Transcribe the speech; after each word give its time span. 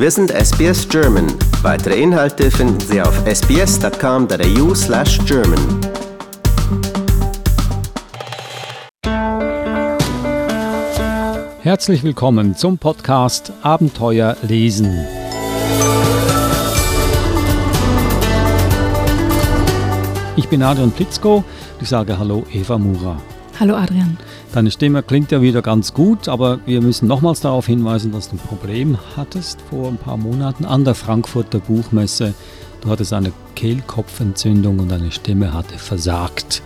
Wir 0.00 0.12
sind 0.12 0.30
SBS 0.30 0.88
German. 0.88 1.26
Weitere 1.62 2.00
Inhalte 2.00 2.52
finden 2.52 2.78
Sie 2.78 3.02
auf 3.02 3.20
sbs.com.au 3.26 4.72
slash 4.72 5.18
German. 5.26 5.58
Herzlich 11.62 12.04
willkommen 12.04 12.54
zum 12.54 12.78
Podcast 12.78 13.52
Abenteuer 13.62 14.36
lesen. 14.42 15.04
Ich 20.36 20.48
bin 20.48 20.62
Adrian 20.62 20.92
Plitzko. 20.92 21.42
Ich 21.80 21.88
sage 21.88 22.16
Hallo 22.16 22.46
Eva 22.52 22.78
Mura. 22.78 23.20
Hallo 23.58 23.74
Adrian. 23.74 24.16
Deine 24.52 24.70
Stimme 24.70 25.02
klingt 25.02 25.30
ja 25.30 25.42
wieder 25.42 25.60
ganz 25.60 25.92
gut, 25.92 26.26
aber 26.26 26.58
wir 26.64 26.80
müssen 26.80 27.06
nochmals 27.06 27.40
darauf 27.40 27.66
hinweisen, 27.66 28.12
dass 28.12 28.30
du 28.30 28.36
ein 28.36 28.38
Problem 28.38 28.96
hattest 29.14 29.60
vor 29.68 29.88
ein 29.88 29.98
paar 29.98 30.16
Monaten 30.16 30.64
an 30.64 30.84
der 30.84 30.94
Frankfurter 30.94 31.58
Buchmesse. 31.58 32.32
Du 32.80 32.88
hattest 32.88 33.12
eine 33.12 33.32
Kehlkopfentzündung 33.56 34.78
und 34.78 34.90
deine 34.90 35.12
Stimme 35.12 35.52
hatte 35.52 35.78
versagt. 35.78 36.62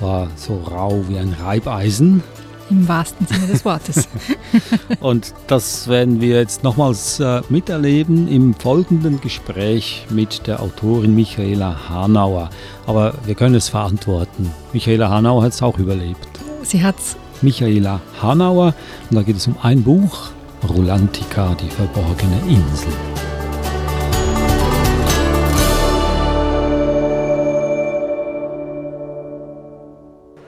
War 0.00 0.28
so 0.36 0.56
rau 0.56 1.04
wie 1.08 1.18
ein 1.18 1.34
Reibeisen. 1.40 2.22
Im 2.68 2.86
wahrsten 2.88 3.26
Sinne 3.26 3.46
des 3.46 3.64
Wortes. 3.64 4.08
und 5.00 5.34
das 5.46 5.88
werden 5.88 6.20
wir 6.20 6.36
jetzt 6.36 6.62
nochmals 6.62 7.18
äh, 7.18 7.42
miterleben 7.48 8.28
im 8.28 8.54
folgenden 8.54 9.20
Gespräch 9.20 10.06
mit 10.10 10.46
der 10.46 10.60
Autorin 10.60 11.14
Michaela 11.14 11.88
Hanauer. 11.88 12.50
Aber 12.86 13.14
wir 13.24 13.34
können 13.34 13.54
es 13.54 13.68
verantworten. 13.68 14.50
Michaela 14.72 15.10
Hanauer 15.10 15.44
hat 15.44 15.52
es 15.52 15.62
auch 15.62 15.78
überlebt. 15.78 16.28
Sie 16.62 16.82
hat 16.82 16.98
es. 16.98 17.16
Michaela 17.42 18.00
Hanauer. 18.20 18.74
Und 19.10 19.16
da 19.16 19.22
geht 19.22 19.36
es 19.36 19.46
um 19.46 19.56
ein 19.62 19.82
Buch, 19.82 20.30
Rulantica, 20.68 21.54
die 21.54 21.68
verborgene 21.68 22.38
Insel. 22.48 22.92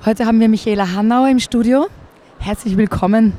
Heute 0.04 0.26
haben 0.26 0.38
wir 0.38 0.48
Michaela 0.48 0.92
Hanauer 0.92 1.28
im 1.28 1.40
Studio. 1.40 1.86
Herzlich 2.38 2.76
willkommen. 2.76 3.32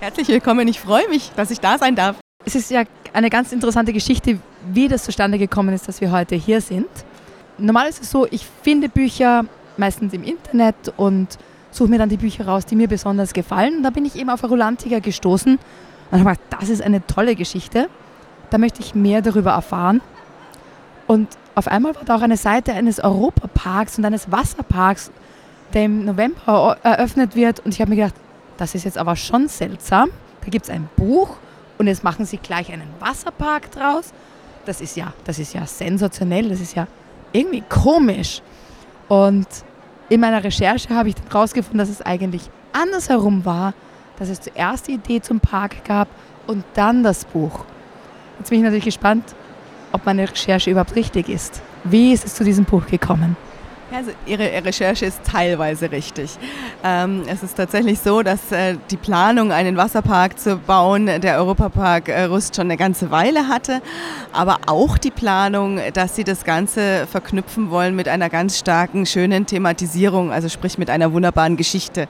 Herzlich 0.00 0.28
willkommen. 0.28 0.66
Ich 0.66 0.80
freue 0.80 1.06
mich, 1.10 1.30
dass 1.36 1.50
ich 1.50 1.60
da 1.60 1.76
sein 1.76 1.94
darf. 1.94 2.16
Es 2.46 2.54
ist 2.54 2.70
ja 2.70 2.84
eine 3.12 3.28
ganz 3.28 3.52
interessante 3.52 3.92
Geschichte, 3.92 4.38
wie 4.72 4.88
das 4.88 5.04
zustande 5.04 5.36
gekommen 5.38 5.74
ist, 5.74 5.88
dass 5.88 6.00
wir 6.00 6.10
heute 6.10 6.36
hier 6.36 6.62
sind. 6.62 6.88
Normal 7.58 7.88
ist 7.90 8.02
es 8.02 8.10
so, 8.10 8.26
ich 8.30 8.46
finde 8.62 8.88
Bücher 8.88 9.44
meistens 9.76 10.14
im 10.14 10.22
Internet 10.22 10.92
und 10.96 11.38
suche 11.70 11.88
mir 11.88 11.98
dann 11.98 12.08
die 12.08 12.16
Bücher 12.16 12.46
raus, 12.46 12.66
die 12.66 12.76
mir 12.76 12.88
besonders 12.88 13.32
gefallen. 13.32 13.78
Und 13.78 13.82
da 13.82 13.90
bin 13.90 14.04
ich 14.04 14.16
eben 14.16 14.30
auf 14.30 14.42
Rolantiger 14.42 15.00
gestoßen 15.00 15.58
und 16.10 16.18
habe 16.18 16.30
gedacht, 16.30 16.40
das 16.60 16.68
ist 16.68 16.82
eine 16.82 17.06
tolle 17.06 17.36
Geschichte. 17.36 17.88
Da 18.50 18.58
möchte 18.58 18.80
ich 18.80 18.94
mehr 18.94 19.22
darüber 19.22 19.52
erfahren. 19.52 20.00
Und 21.06 21.28
auf 21.54 21.68
einmal 21.68 21.94
war 21.94 22.04
da 22.04 22.16
auch 22.16 22.22
eine 22.22 22.36
Seite 22.36 22.72
eines 22.72 23.00
Europaparks 23.00 23.98
und 23.98 24.04
eines 24.04 24.30
Wasserparks, 24.30 25.10
der 25.74 25.84
im 25.84 26.04
November 26.04 26.76
eröffnet 26.82 27.36
wird. 27.36 27.60
Und 27.60 27.74
ich 27.74 27.80
habe 27.80 27.90
mir 27.90 27.96
gedacht, 27.96 28.14
das 28.56 28.74
ist 28.74 28.84
jetzt 28.84 28.98
aber 28.98 29.16
schon 29.16 29.48
seltsam. 29.48 30.10
Da 30.42 30.48
gibt 30.48 30.66
es 30.66 30.70
ein 30.70 30.88
Buch 30.96 31.36
und 31.78 31.86
jetzt 31.86 32.04
machen 32.04 32.26
sie 32.26 32.38
gleich 32.38 32.72
einen 32.72 32.88
Wasserpark 32.98 33.70
draus. 33.70 34.12
Das 34.66 34.80
ist 34.80 34.96
ja, 34.96 35.12
das 35.24 35.38
ist 35.38 35.54
ja 35.54 35.66
sensationell, 35.66 36.48
das 36.48 36.60
ist 36.60 36.74
ja 36.74 36.86
irgendwie 37.32 37.62
komisch. 37.68 38.42
Und 39.08 39.46
in 40.10 40.20
meiner 40.20 40.42
Recherche 40.44 40.90
habe 40.90 41.08
ich 41.08 41.14
dann 41.14 41.28
herausgefunden, 41.30 41.78
dass 41.78 41.88
es 41.88 42.02
eigentlich 42.02 42.42
andersherum 42.72 43.44
war, 43.44 43.72
dass 44.18 44.28
es 44.28 44.40
zuerst 44.40 44.88
die 44.88 44.94
Idee 44.94 45.22
zum 45.22 45.40
Park 45.40 45.84
gab 45.84 46.08
und 46.46 46.64
dann 46.74 47.02
das 47.02 47.24
Buch. 47.24 47.64
Jetzt 48.38 48.50
bin 48.50 48.58
ich 48.58 48.64
natürlich 48.64 48.84
gespannt, 48.84 49.24
ob 49.92 50.04
meine 50.04 50.28
Recherche 50.28 50.70
überhaupt 50.70 50.96
richtig 50.96 51.28
ist. 51.28 51.62
Wie 51.84 52.12
ist 52.12 52.26
es 52.26 52.34
zu 52.34 52.44
diesem 52.44 52.64
Buch 52.64 52.86
gekommen? 52.86 53.36
Also 53.92 54.12
Ihre 54.24 54.44
Recherche 54.64 55.06
ist 55.06 55.24
teilweise 55.24 55.90
richtig. 55.90 56.38
Ähm, 56.84 57.24
es 57.26 57.42
ist 57.42 57.56
tatsächlich 57.56 57.98
so, 57.98 58.22
dass 58.22 58.52
äh, 58.52 58.76
die 58.88 58.96
Planung, 58.96 59.50
einen 59.50 59.76
Wasserpark 59.76 60.38
zu 60.38 60.58
bauen, 60.58 61.06
der 61.06 61.38
Europapark 61.38 62.08
äh, 62.08 62.24
Rust 62.24 62.54
schon 62.54 62.66
eine 62.66 62.76
ganze 62.76 63.10
Weile 63.10 63.48
hatte, 63.48 63.82
aber 64.32 64.58
auch 64.66 64.96
die 64.96 65.10
Planung, 65.10 65.80
dass 65.92 66.14
Sie 66.14 66.22
das 66.22 66.44
Ganze 66.44 67.08
verknüpfen 67.10 67.70
wollen 67.70 67.96
mit 67.96 68.06
einer 68.06 68.28
ganz 68.28 68.58
starken, 68.58 69.06
schönen 69.06 69.46
Thematisierung, 69.46 70.30
also 70.30 70.48
sprich 70.48 70.78
mit 70.78 70.88
einer 70.88 71.12
wunderbaren 71.12 71.56
Geschichte. 71.56 72.06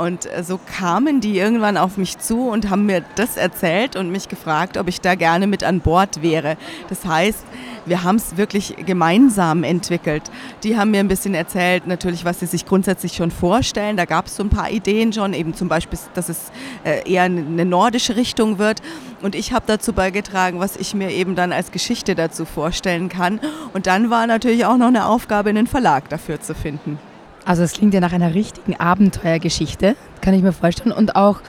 Und 0.00 0.24
äh, 0.24 0.42
so 0.42 0.58
kamen 0.78 1.20
die 1.20 1.38
irgendwann 1.38 1.76
auf 1.76 1.98
mich 1.98 2.16
zu 2.16 2.48
und 2.48 2.70
haben 2.70 2.86
mir 2.86 3.04
das 3.16 3.36
erzählt 3.36 3.96
und 3.96 4.10
mich 4.10 4.30
gefragt, 4.30 4.78
ob 4.78 4.88
ich 4.88 5.02
da 5.02 5.14
gerne 5.14 5.46
mit 5.46 5.62
an 5.62 5.80
Bord 5.80 6.22
wäre. 6.22 6.56
Das 6.88 7.04
heißt, 7.04 7.44
wir 7.84 8.02
haben 8.02 8.16
es 8.16 8.38
wirklich 8.38 8.76
gemeinsam 8.86 9.62
entwickelt. 9.62 10.22
Die 10.62 10.78
haben 10.78 10.92
mir 10.92 11.00
ein 11.00 11.08
bisschen 11.08 11.34
erzählt, 11.34 11.86
natürlich, 11.86 12.24
was 12.24 12.40
sie 12.40 12.46
sich 12.46 12.64
grundsätzlich 12.64 13.12
schon 13.12 13.30
vorstellen. 13.30 13.98
Da 13.98 14.06
gab 14.06 14.24
es 14.24 14.36
so 14.36 14.42
ein 14.42 14.48
paar 14.48 14.70
Ideen 14.70 15.12
schon, 15.12 15.34
eben 15.34 15.52
zum 15.52 15.68
Beispiel, 15.68 15.98
dass 16.14 16.30
es 16.30 16.50
äh, 16.84 17.06
eher 17.06 17.24
eine 17.24 17.66
nordische 17.66 18.16
Richtung 18.16 18.58
wird. 18.58 18.80
Und 19.20 19.34
ich 19.34 19.52
habe 19.52 19.66
dazu 19.66 19.92
beigetragen, 19.92 20.60
was 20.60 20.76
ich 20.76 20.94
mir 20.94 21.10
eben 21.10 21.34
dann 21.34 21.52
als 21.52 21.72
Geschichte 21.72 22.14
dazu 22.14 22.46
vorstellen 22.46 23.10
kann. 23.10 23.38
Und 23.74 23.86
dann 23.86 24.08
war 24.08 24.26
natürlich 24.26 24.64
auch 24.64 24.78
noch 24.78 24.88
eine 24.88 25.04
Aufgabe, 25.04 25.50
einen 25.50 25.66
Verlag 25.66 26.08
dafür 26.08 26.40
zu 26.40 26.54
finden. 26.54 26.98
Also 27.44 27.62
es 27.62 27.72
klingt 27.72 27.94
ja 27.94 28.00
nach 28.00 28.12
einer 28.12 28.34
richtigen 28.34 28.78
Abenteuergeschichte, 28.78 29.96
kann 30.20 30.34
ich 30.34 30.42
mir 30.42 30.52
vorstellen, 30.52 30.92
und 30.92 31.16
auch 31.16 31.40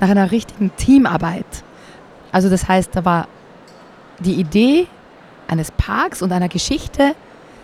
nach 0.00 0.10
einer 0.10 0.30
richtigen 0.30 0.70
Teamarbeit. 0.76 1.46
Also 2.32 2.48
das 2.48 2.68
heißt, 2.68 2.90
da 2.94 3.04
war 3.04 3.26
die 4.18 4.34
Idee 4.34 4.86
eines 5.48 5.70
Parks 5.72 6.22
und 6.22 6.32
einer 6.32 6.48
Geschichte, 6.48 7.14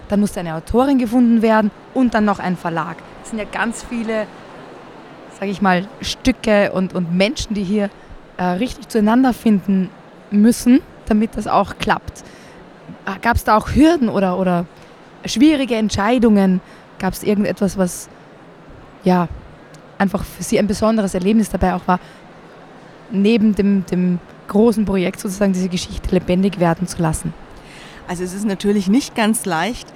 dann 0.09 0.21
musste 0.21 0.41
eine 0.41 0.55
Autorin 0.55 0.99
gefunden 0.99 1.43
werden 1.43 1.71
und 1.93 2.15
dann 2.15 2.25
noch 2.25 2.39
ein 2.39 2.56
Verlag. 2.56 2.97
Es 3.23 3.31
sind 3.31 3.39
ja 3.39 3.44
ganz 3.44 3.83
viele, 3.83 4.27
sage 5.39 5.50
ich 5.50 5.61
mal, 5.62 5.87
Stücke 6.00 6.73
und, 6.73 6.94
und 6.94 7.15
Menschen, 7.15 7.55
die 7.55 7.65
hier 7.65 7.91
äh, 8.37 8.44
richtig 8.44 8.89
zueinander 8.89 9.33
finden 9.33 9.91
müssen, 10.31 10.81
damit 11.06 11.37
das 11.37 11.47
auch 11.47 11.78
klappt. 11.78 12.25
Gab 13.23 13.37
es 13.37 13.44
da 13.44 13.56
auch 13.56 13.71
Hürden 13.75 14.09
oder, 14.09 14.39
oder 14.39 14.67
schwierige 15.27 15.77
Entscheidungen? 15.77 16.61
Gab 16.99 17.12
es 17.12 17.22
irgendetwas, 17.22 17.77
was 17.77 18.09
ja 19.05 19.28
einfach 19.99 20.25
für 20.25 20.43
Sie 20.43 20.59
ein 20.59 20.66
besonderes 20.66 21.15
Erlebnis 21.15 21.50
dabei 21.50 21.75
auch 21.75 21.87
war, 21.87 22.00
neben 23.10 23.55
dem, 23.55 23.84
dem 23.87 24.19
großen 24.49 24.84
Projekt 24.84 25.21
sozusagen 25.21 25.53
diese 25.53 25.69
Geschichte 25.69 26.10
lebendig 26.10 26.59
werden 26.60 26.87
zu 26.87 27.00
lassen? 27.03 27.32
Also 28.06 28.22
es 28.22 28.34
ist 28.34 28.44
natürlich 28.44 28.88
nicht 28.88 29.15
ganz 29.15 29.47
leicht, 29.47 29.88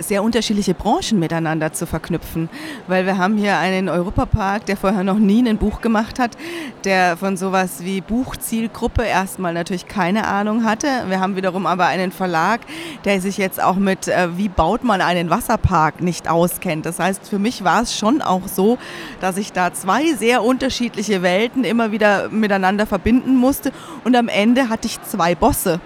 sehr 0.00 0.22
unterschiedliche 0.22 0.74
Branchen 0.74 1.18
miteinander 1.18 1.72
zu 1.72 1.86
verknüpfen. 1.86 2.48
Weil 2.86 3.06
wir 3.06 3.18
haben 3.18 3.36
hier 3.36 3.58
einen 3.58 3.88
Europapark, 3.88 4.66
der 4.66 4.76
vorher 4.76 5.04
noch 5.04 5.18
nie 5.18 5.46
ein 5.46 5.58
Buch 5.58 5.80
gemacht 5.80 6.18
hat, 6.18 6.36
der 6.84 7.16
von 7.16 7.36
sowas 7.36 7.84
wie 7.84 8.00
Buchzielgruppe 8.00 9.04
erstmal 9.04 9.52
natürlich 9.52 9.86
keine 9.88 10.26
Ahnung 10.26 10.64
hatte. 10.64 10.86
Wir 11.08 11.20
haben 11.20 11.36
wiederum 11.36 11.66
aber 11.66 11.86
einen 11.86 12.12
Verlag, 12.12 12.60
der 13.04 13.20
sich 13.20 13.38
jetzt 13.38 13.62
auch 13.62 13.76
mit, 13.76 14.08
äh, 14.08 14.36
wie 14.36 14.48
baut 14.48 14.84
man 14.84 15.00
einen 15.00 15.30
Wasserpark, 15.30 16.00
nicht 16.00 16.28
auskennt. 16.28 16.86
Das 16.86 16.98
heißt, 16.98 17.28
für 17.28 17.38
mich 17.38 17.64
war 17.64 17.82
es 17.82 17.96
schon 17.96 18.22
auch 18.22 18.48
so, 18.48 18.78
dass 19.20 19.36
ich 19.36 19.52
da 19.52 19.72
zwei 19.72 20.12
sehr 20.14 20.42
unterschiedliche 20.42 21.22
Welten 21.22 21.64
immer 21.64 21.92
wieder 21.92 22.28
miteinander 22.28 22.86
verbinden 22.86 23.36
musste. 23.36 23.72
Und 24.04 24.16
am 24.16 24.28
Ende 24.28 24.68
hatte 24.68 24.86
ich 24.86 25.02
zwei 25.02 25.34
Bosse 25.34 25.80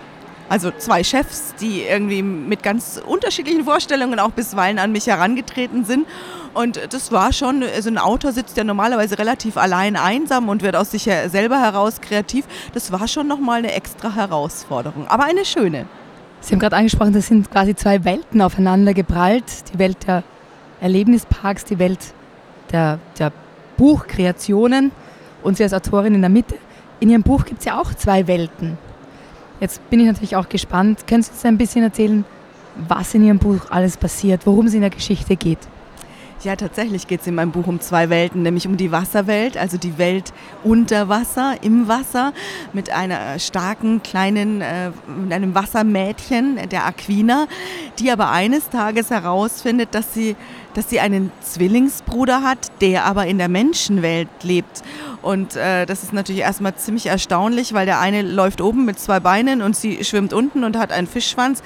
also 0.50 0.72
zwei 0.76 1.04
Chefs, 1.04 1.54
die 1.60 1.82
irgendwie 1.82 2.22
mit 2.22 2.64
ganz 2.64 3.00
unterschiedlichen 3.06 3.64
Vorstellungen 3.64 4.18
auch 4.18 4.32
bisweilen 4.32 4.80
an 4.80 4.90
mich 4.90 5.06
herangetreten 5.06 5.84
sind. 5.84 6.06
Und 6.54 6.92
das 6.92 7.12
war 7.12 7.32
schon, 7.32 7.62
also 7.62 7.88
ein 7.88 7.98
Autor 7.98 8.32
sitzt 8.32 8.56
ja 8.56 8.64
normalerweise 8.64 9.16
relativ 9.16 9.56
allein 9.56 9.94
einsam 9.94 10.48
und 10.48 10.62
wird 10.62 10.74
aus 10.74 10.90
sich 10.90 11.04
selber 11.04 11.60
heraus 11.60 12.00
kreativ. 12.00 12.46
Das 12.74 12.90
war 12.90 13.06
schon 13.06 13.28
nochmal 13.28 13.60
eine 13.60 13.72
extra 13.72 14.12
Herausforderung, 14.12 15.06
aber 15.06 15.24
eine 15.24 15.44
schöne. 15.44 15.86
Sie 16.40 16.52
haben 16.52 16.58
gerade 16.58 16.74
angesprochen, 16.74 17.12
das 17.12 17.28
sind 17.28 17.48
quasi 17.48 17.76
zwei 17.76 18.04
Welten 18.04 18.42
aufeinander 18.42 18.92
geprallt. 18.92 19.44
Die 19.72 19.78
Welt 19.78 19.98
der 20.08 20.24
Erlebnisparks, 20.80 21.64
die 21.64 21.78
Welt 21.78 22.00
der, 22.72 22.98
der 23.20 23.30
Buchkreationen 23.76 24.90
und 25.44 25.58
Sie 25.58 25.62
als 25.62 25.74
Autorin 25.74 26.16
in 26.16 26.22
der 26.22 26.30
Mitte. 26.30 26.56
In 26.98 27.08
Ihrem 27.08 27.22
Buch 27.22 27.44
gibt 27.44 27.60
es 27.60 27.66
ja 27.66 27.78
auch 27.78 27.94
zwei 27.94 28.26
Welten. 28.26 28.78
Jetzt 29.60 29.88
bin 29.90 30.00
ich 30.00 30.06
natürlich 30.06 30.36
auch 30.36 30.48
gespannt. 30.48 31.06
Können 31.06 31.22
Sie 31.22 31.30
uns 31.30 31.44
ein 31.44 31.58
bisschen 31.58 31.82
erzählen, 31.82 32.24
was 32.88 33.14
in 33.14 33.24
Ihrem 33.24 33.38
Buch 33.38 33.70
alles 33.70 33.96
passiert, 33.96 34.46
worum 34.46 34.66
es 34.66 34.74
in 34.74 34.80
der 34.80 34.90
Geschichte 34.90 35.36
geht? 35.36 35.58
Ja, 36.42 36.56
tatsächlich 36.56 37.06
geht 37.06 37.20
es 37.20 37.26
in 37.26 37.34
meinem 37.34 37.50
Buch 37.50 37.66
um 37.66 37.80
zwei 37.80 38.08
Welten, 38.08 38.40
nämlich 38.40 38.66
um 38.66 38.78
die 38.78 38.90
Wasserwelt, 38.90 39.58
also 39.58 39.76
die 39.76 39.98
Welt 39.98 40.32
unter 40.64 41.10
Wasser, 41.10 41.56
im 41.60 41.86
Wasser, 41.86 42.32
mit 42.72 42.90
einer 42.90 43.38
starken 43.38 44.02
kleinen, 44.02 44.62
äh, 44.62 44.90
mit 45.06 45.34
einem 45.34 45.54
Wassermädchen, 45.54 46.58
der 46.70 46.86
Aquina, 46.86 47.46
die 47.98 48.10
aber 48.10 48.30
eines 48.30 48.70
Tages 48.70 49.10
herausfindet, 49.10 49.90
dass 49.94 50.14
sie 50.14 50.34
dass 50.74 50.88
sie 50.88 51.00
einen 51.00 51.32
Zwillingsbruder 51.42 52.42
hat, 52.42 52.70
der 52.80 53.04
aber 53.04 53.26
in 53.26 53.38
der 53.38 53.48
Menschenwelt 53.48 54.28
lebt. 54.42 54.82
Und 55.22 55.56
äh, 55.56 55.84
das 55.84 56.02
ist 56.02 56.12
natürlich 56.12 56.42
erstmal 56.42 56.74
ziemlich 56.76 57.06
erstaunlich, 57.06 57.72
weil 57.72 57.86
der 57.86 58.00
eine 58.00 58.22
läuft 58.22 58.60
oben 58.60 58.84
mit 58.84 58.98
zwei 58.98 59.20
Beinen 59.20 59.62
und 59.62 59.76
sie 59.76 60.04
schwimmt 60.04 60.32
unten 60.32 60.64
und 60.64 60.78
hat 60.78 60.92
einen 60.92 61.06
Fischschwanz. 61.06 61.62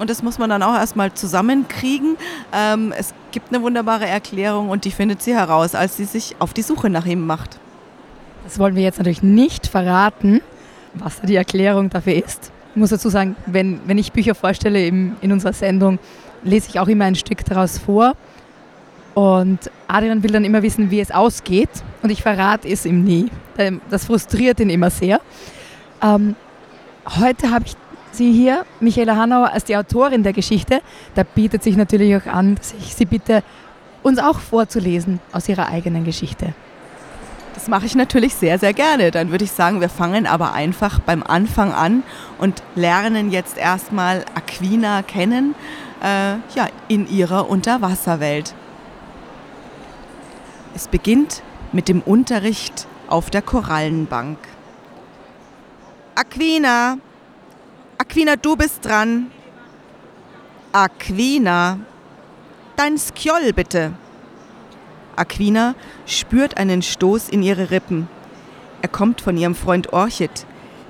Und 0.00 0.08
das 0.08 0.22
muss 0.22 0.38
man 0.38 0.48
dann 0.48 0.62
auch 0.62 0.74
erstmal 0.74 1.12
zusammenkriegen. 1.12 2.16
Ähm, 2.54 2.94
es 2.96 3.12
gibt 3.32 3.52
eine 3.52 3.62
wunderbare 3.62 4.06
Erklärung 4.06 4.70
und 4.70 4.86
die 4.86 4.92
findet 4.92 5.20
sie 5.20 5.34
heraus, 5.34 5.74
als 5.74 5.98
sie 5.98 6.06
sich 6.06 6.36
auf 6.38 6.54
die 6.54 6.62
Suche 6.62 6.88
nach 6.88 7.04
ihm 7.04 7.26
macht. 7.26 7.60
Das 8.44 8.58
wollen 8.58 8.74
wir 8.76 8.82
jetzt 8.82 8.96
natürlich 8.96 9.22
nicht 9.22 9.66
verraten, 9.66 10.40
was 10.94 11.20
die 11.20 11.36
Erklärung 11.36 11.90
dafür 11.90 12.14
ist. 12.14 12.50
Ich 12.70 12.76
muss 12.76 12.88
dazu 12.88 13.10
sagen, 13.10 13.36
wenn, 13.44 13.80
wenn 13.84 13.98
ich 13.98 14.10
Bücher 14.10 14.34
vorstelle 14.34 14.86
im, 14.86 15.16
in 15.20 15.32
unserer 15.32 15.52
Sendung, 15.52 15.98
lese 16.44 16.70
ich 16.70 16.80
auch 16.80 16.88
immer 16.88 17.04
ein 17.04 17.14
Stück 17.14 17.44
daraus 17.44 17.76
vor. 17.76 18.14
Und 19.12 19.70
Adrian 19.86 20.22
will 20.22 20.30
dann 20.30 20.46
immer 20.46 20.62
wissen, 20.62 20.90
wie 20.90 21.00
es 21.00 21.10
ausgeht. 21.10 21.68
Und 22.02 22.08
ich 22.08 22.22
verrate 22.22 22.66
es 22.68 22.86
ihm 22.86 23.04
nie. 23.04 23.26
Das 23.90 24.06
frustriert 24.06 24.60
ihn 24.60 24.70
immer 24.70 24.88
sehr. 24.88 25.20
Ähm, 26.02 26.36
heute 27.18 27.50
habe 27.50 27.66
ich 27.66 27.76
Sie 28.12 28.32
hier, 28.32 28.64
Michaela 28.80 29.16
Hanauer, 29.16 29.52
als 29.52 29.64
die 29.64 29.76
Autorin 29.76 30.22
der 30.22 30.32
Geschichte. 30.32 30.80
Da 31.14 31.22
bietet 31.22 31.62
sich 31.62 31.76
natürlich 31.76 32.16
auch 32.16 32.26
an, 32.26 32.56
dass 32.56 32.74
ich 32.74 32.94
Sie 32.94 33.04
bitte, 33.04 33.42
uns 34.02 34.18
auch 34.18 34.38
vorzulesen 34.38 35.20
aus 35.32 35.48
Ihrer 35.48 35.68
eigenen 35.68 36.04
Geschichte. 36.04 36.54
Das 37.54 37.68
mache 37.68 37.84
ich 37.84 37.94
natürlich 37.94 38.34
sehr, 38.34 38.58
sehr 38.58 38.72
gerne. 38.72 39.10
Dann 39.10 39.30
würde 39.30 39.44
ich 39.44 39.52
sagen, 39.52 39.80
wir 39.80 39.90
fangen 39.90 40.26
aber 40.26 40.54
einfach 40.54 40.98
beim 41.00 41.22
Anfang 41.22 41.72
an 41.72 42.02
und 42.38 42.62
lernen 42.74 43.30
jetzt 43.30 43.58
erstmal 43.58 44.24
Aquina 44.34 45.02
kennen, 45.02 45.54
äh, 46.02 46.36
ja, 46.54 46.68
in 46.88 47.06
ihrer 47.06 47.50
Unterwasserwelt. 47.50 48.54
Es 50.74 50.88
beginnt 50.88 51.42
mit 51.72 51.88
dem 51.88 52.00
Unterricht 52.00 52.86
auf 53.08 53.28
der 53.28 53.42
Korallenbank. 53.42 54.38
Aquina, 56.14 56.96
Aquina, 58.00 58.36
du 58.36 58.56
bist 58.56 58.86
dran. 58.86 59.30
Aquina, 60.72 61.80
dein 62.74 62.96
Skjold 62.96 63.54
bitte. 63.54 63.92
Aquina 65.16 65.74
spürt 66.06 66.56
einen 66.56 66.80
Stoß 66.80 67.28
in 67.28 67.42
ihre 67.42 67.70
Rippen. 67.70 68.08
Er 68.80 68.88
kommt 68.88 69.20
von 69.20 69.36
ihrem 69.36 69.54
Freund 69.54 69.92
Orchid, 69.92 70.46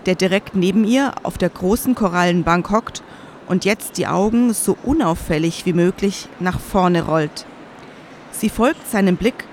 der 0.07 0.15
direkt 0.15 0.55
neben 0.55 0.85
ihr 0.85 1.13
auf 1.25 1.37
der 1.37 1.49
großen 1.49 1.97
Korallenbank 1.97 2.71
hockt 2.71 3.03
und 3.49 3.65
jetzt 3.65 3.99
die 3.99 4.07
Augen 4.07 4.55
so 4.55 4.77
unauffällig 4.85 5.67
wie 5.67 5.73
möglich 5.73 6.29
nach 6.39 6.61
vorne 6.61 7.07
rollt. 7.07 7.45
Sie 8.31 8.49
folgt 8.49 8.89
seinem 8.89 9.17
Blick 9.17 9.49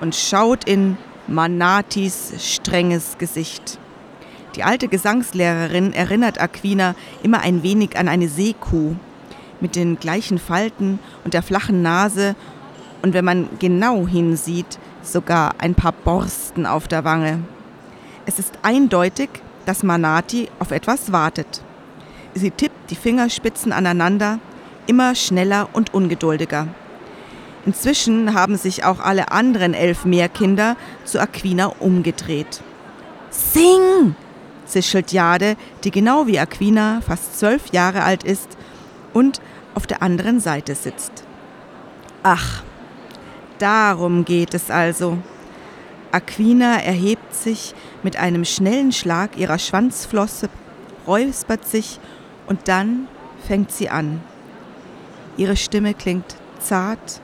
und 0.00 0.16
schaut 0.16 0.64
in 0.64 0.98
Manatis 1.28 2.32
strenges 2.40 3.16
Gesicht. 3.16 3.78
Die 4.56 4.64
alte 4.64 4.88
Gesangslehrerin 4.88 5.92
erinnert 5.92 6.40
Aquina 6.40 6.94
immer 7.22 7.40
ein 7.40 7.62
wenig 7.62 7.98
an 7.98 8.08
eine 8.08 8.26
Seekuh 8.26 8.94
mit 9.60 9.76
den 9.76 9.98
gleichen 9.98 10.38
Falten 10.38 10.98
und 11.24 11.34
der 11.34 11.42
flachen 11.42 11.82
Nase 11.82 12.34
und 13.02 13.12
wenn 13.12 13.24
man 13.24 13.50
genau 13.58 14.06
hinsieht, 14.06 14.78
sogar 15.02 15.56
ein 15.58 15.74
paar 15.74 15.92
Borsten 15.92 16.64
auf 16.64 16.88
der 16.88 17.04
Wange. 17.04 17.40
Es 18.24 18.38
ist 18.38 18.58
eindeutig, 18.62 19.28
dass 19.66 19.82
Manati 19.82 20.48
auf 20.58 20.70
etwas 20.70 21.12
wartet. 21.12 21.62
Sie 22.34 22.50
tippt 22.50 22.90
die 22.90 22.96
Fingerspitzen 22.96 23.72
aneinander, 23.72 24.38
immer 24.86 25.14
schneller 25.14 25.68
und 25.74 25.92
ungeduldiger. 25.92 26.68
Inzwischen 27.66 28.32
haben 28.32 28.56
sich 28.56 28.84
auch 28.84 29.00
alle 29.00 29.32
anderen 29.32 29.74
elf 29.74 30.06
Meerkinder 30.06 30.76
zu 31.04 31.20
Aquina 31.20 31.72
umgedreht. 31.78 32.62
Sing! 33.30 34.14
Zischelt 34.66 35.12
Jade, 35.12 35.56
die 35.84 35.90
genau 35.90 36.26
wie 36.26 36.38
Aquina 36.38 37.00
fast 37.00 37.38
zwölf 37.38 37.72
Jahre 37.72 38.02
alt 38.02 38.24
ist 38.24 38.56
und 39.12 39.40
auf 39.74 39.86
der 39.86 40.02
anderen 40.02 40.40
Seite 40.40 40.74
sitzt. 40.74 41.24
Ach, 42.22 42.62
darum 43.58 44.24
geht 44.24 44.54
es 44.54 44.70
also. 44.70 45.18
Aquina 46.12 46.80
erhebt 46.82 47.34
sich 47.34 47.74
mit 48.02 48.16
einem 48.16 48.44
schnellen 48.44 48.92
Schlag 48.92 49.36
ihrer 49.36 49.58
Schwanzflosse, 49.58 50.48
räuspert 51.06 51.66
sich 51.66 52.00
und 52.46 52.68
dann 52.68 53.08
fängt 53.46 53.70
sie 53.70 53.90
an. 53.90 54.22
Ihre 55.36 55.56
Stimme 55.56 55.94
klingt 55.94 56.36
zart 56.58 57.20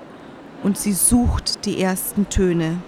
und 0.62 0.76
sie 0.76 0.92
sucht 0.92 1.64
die 1.64 1.80
ersten 1.80 2.28
Töne. 2.28 2.78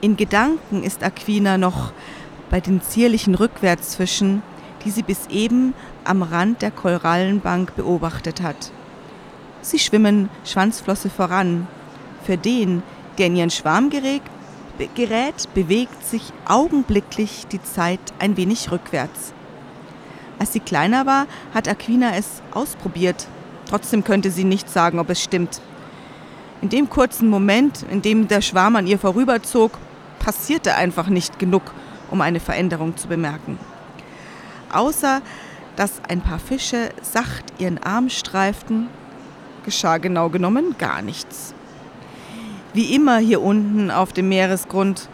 In 0.00 0.16
Gedanken 0.16 0.82
ist 0.82 1.02
Aquina 1.02 1.58
noch 1.58 1.92
bei 2.50 2.60
den 2.60 2.82
zierlichen 2.82 3.34
Rückwärtsfischen, 3.34 4.42
die 4.84 4.90
sie 4.90 5.02
bis 5.02 5.26
eben 5.28 5.74
am 6.04 6.22
Rand 6.22 6.62
der 6.62 6.70
Korallenbank 6.70 7.74
beobachtet 7.76 8.40
hat. 8.42 8.70
Sie 9.62 9.78
schwimmen 9.78 10.28
Schwanzflosse 10.44 11.10
voran. 11.10 11.66
Für 12.22 12.36
den, 12.36 12.82
der 13.18 13.26
in 13.26 13.36
ihren 13.36 13.50
Schwarm 13.50 13.90
gerät, 13.90 14.22
bewegt 15.54 16.06
sich 16.06 16.32
augenblicklich 16.46 17.46
die 17.50 17.62
Zeit 17.62 18.00
ein 18.18 18.36
wenig 18.36 18.70
rückwärts. 18.70 19.32
Als 20.38 20.52
sie 20.52 20.60
kleiner 20.60 21.06
war, 21.06 21.26
hat 21.54 21.68
Aquina 21.68 22.14
es 22.14 22.42
ausprobiert. 22.52 23.26
Trotzdem 23.68 24.04
könnte 24.04 24.30
sie 24.30 24.44
nicht 24.44 24.70
sagen, 24.70 24.98
ob 24.98 25.10
es 25.10 25.22
stimmt. 25.22 25.60
In 26.62 26.68
dem 26.68 26.88
kurzen 26.88 27.28
Moment, 27.28 27.84
in 27.90 28.02
dem 28.02 28.28
der 28.28 28.40
Schwarm 28.40 28.76
an 28.76 28.86
ihr 28.86 28.98
vorüberzog, 28.98 29.72
passierte 30.18 30.74
einfach 30.74 31.08
nicht 31.08 31.38
genug, 31.38 31.62
um 32.10 32.20
eine 32.20 32.40
Veränderung 32.40 32.96
zu 32.96 33.08
bemerken. 33.08 33.58
Außer 34.72 35.22
dass 35.76 36.00
ein 36.08 36.22
paar 36.22 36.38
Fische 36.38 36.88
sacht 37.02 37.44
ihren 37.58 37.78
Arm 37.82 38.08
streiften, 38.08 38.88
geschah 39.64 39.98
genau 39.98 40.30
genommen 40.30 40.74
gar 40.78 41.02
nichts. 41.02 41.54
Wie 42.72 42.94
immer 42.94 43.18
hier 43.18 43.42
unten 43.42 43.90
auf 43.90 44.12
dem 44.12 44.28
Meeresgrund 44.28 45.08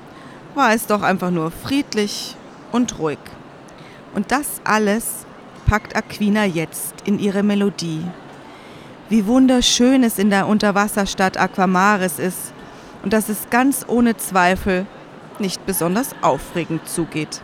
war 0.54 0.72
es 0.72 0.86
doch 0.86 1.02
einfach 1.02 1.30
nur 1.30 1.50
friedlich 1.50 2.36
und 2.70 2.98
ruhig. 2.98 3.18
Und 4.14 4.30
das 4.30 4.60
alles 4.64 5.26
packt 5.66 5.96
Aquina 5.96 6.44
jetzt 6.44 6.94
in 7.04 7.18
ihre 7.18 7.42
Melodie. 7.42 8.04
Wie 9.08 9.26
wunderschön 9.26 10.04
es 10.04 10.18
in 10.18 10.30
der 10.30 10.46
Unterwasserstadt 10.46 11.38
Aquamaris 11.38 12.18
ist 12.18 12.52
und 13.02 13.12
dass 13.12 13.28
es 13.28 13.50
ganz 13.50 13.84
ohne 13.88 14.16
Zweifel 14.16 14.86
nicht 15.42 15.66
besonders 15.66 16.14
aufregend 16.22 16.88
zugeht. 16.88 17.42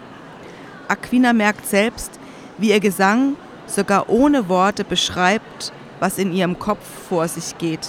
Aquina 0.88 1.34
merkt 1.34 1.66
selbst, 1.66 2.18
wie 2.56 2.70
ihr 2.70 2.80
Gesang 2.80 3.36
sogar 3.66 4.08
ohne 4.08 4.48
Worte 4.48 4.84
beschreibt, 4.84 5.72
was 6.00 6.16
in 6.16 6.32
ihrem 6.32 6.58
Kopf 6.58 6.86
vor 7.08 7.28
sich 7.28 7.58
geht. 7.58 7.86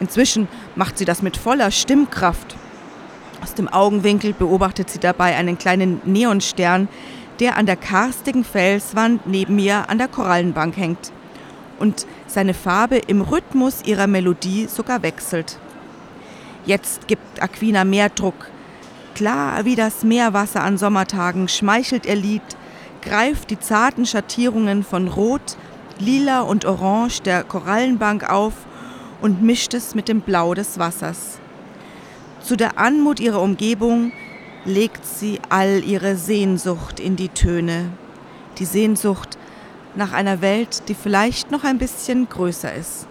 Inzwischen 0.00 0.48
macht 0.74 0.96
sie 0.96 1.04
das 1.04 1.20
mit 1.20 1.36
voller 1.36 1.70
Stimmkraft. 1.70 2.56
Aus 3.42 3.54
dem 3.54 3.68
Augenwinkel 3.68 4.32
beobachtet 4.32 4.88
sie 4.88 4.98
dabei 4.98 5.36
einen 5.36 5.58
kleinen 5.58 6.00
Neonstern, 6.04 6.88
der 7.40 7.56
an 7.56 7.66
der 7.66 7.76
karstigen 7.76 8.44
Felswand 8.44 9.26
neben 9.26 9.58
ihr 9.58 9.90
an 9.90 9.98
der 9.98 10.08
Korallenbank 10.08 10.76
hängt 10.76 11.12
und 11.78 12.06
seine 12.28 12.54
Farbe 12.54 12.98
im 12.98 13.20
Rhythmus 13.20 13.82
ihrer 13.84 14.06
Melodie 14.06 14.66
sogar 14.66 15.02
wechselt. 15.02 15.58
Jetzt 16.64 17.08
gibt 17.08 17.42
Aquina 17.42 17.84
mehr 17.84 18.08
Druck. 18.08 18.51
Klar 19.14 19.66
wie 19.66 19.76
das 19.76 20.04
Meerwasser 20.04 20.62
an 20.62 20.78
Sommertagen 20.78 21.46
schmeichelt 21.46 22.06
ihr 22.06 22.16
Lied, 22.16 22.42
greift 23.02 23.50
die 23.50 23.60
zarten 23.60 24.06
Schattierungen 24.06 24.82
von 24.84 25.08
Rot, 25.08 25.56
Lila 25.98 26.40
und 26.40 26.64
Orange 26.64 27.20
der 27.22 27.44
Korallenbank 27.44 28.30
auf 28.30 28.54
und 29.20 29.42
mischt 29.42 29.74
es 29.74 29.94
mit 29.94 30.08
dem 30.08 30.22
Blau 30.22 30.54
des 30.54 30.78
Wassers. 30.78 31.38
Zu 32.40 32.56
der 32.56 32.78
Anmut 32.78 33.20
ihrer 33.20 33.42
Umgebung 33.42 34.12
legt 34.64 35.04
sie 35.04 35.40
all 35.50 35.84
ihre 35.84 36.16
Sehnsucht 36.16 36.98
in 36.98 37.16
die 37.16 37.28
Töne. 37.28 37.90
Die 38.58 38.64
Sehnsucht 38.64 39.36
nach 39.94 40.12
einer 40.12 40.40
Welt, 40.40 40.88
die 40.88 40.94
vielleicht 40.94 41.50
noch 41.50 41.64
ein 41.64 41.78
bisschen 41.78 42.28
größer 42.28 42.72
ist. 42.74 43.06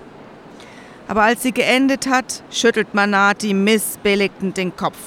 Aber 1.07 1.23
als 1.23 1.43
sie 1.43 1.51
geendet 1.51 2.07
hat, 2.07 2.43
schüttelt 2.49 2.93
Manati 2.93 3.53
missbilligend 3.53 4.57
den 4.57 4.75
Kopf. 4.75 4.97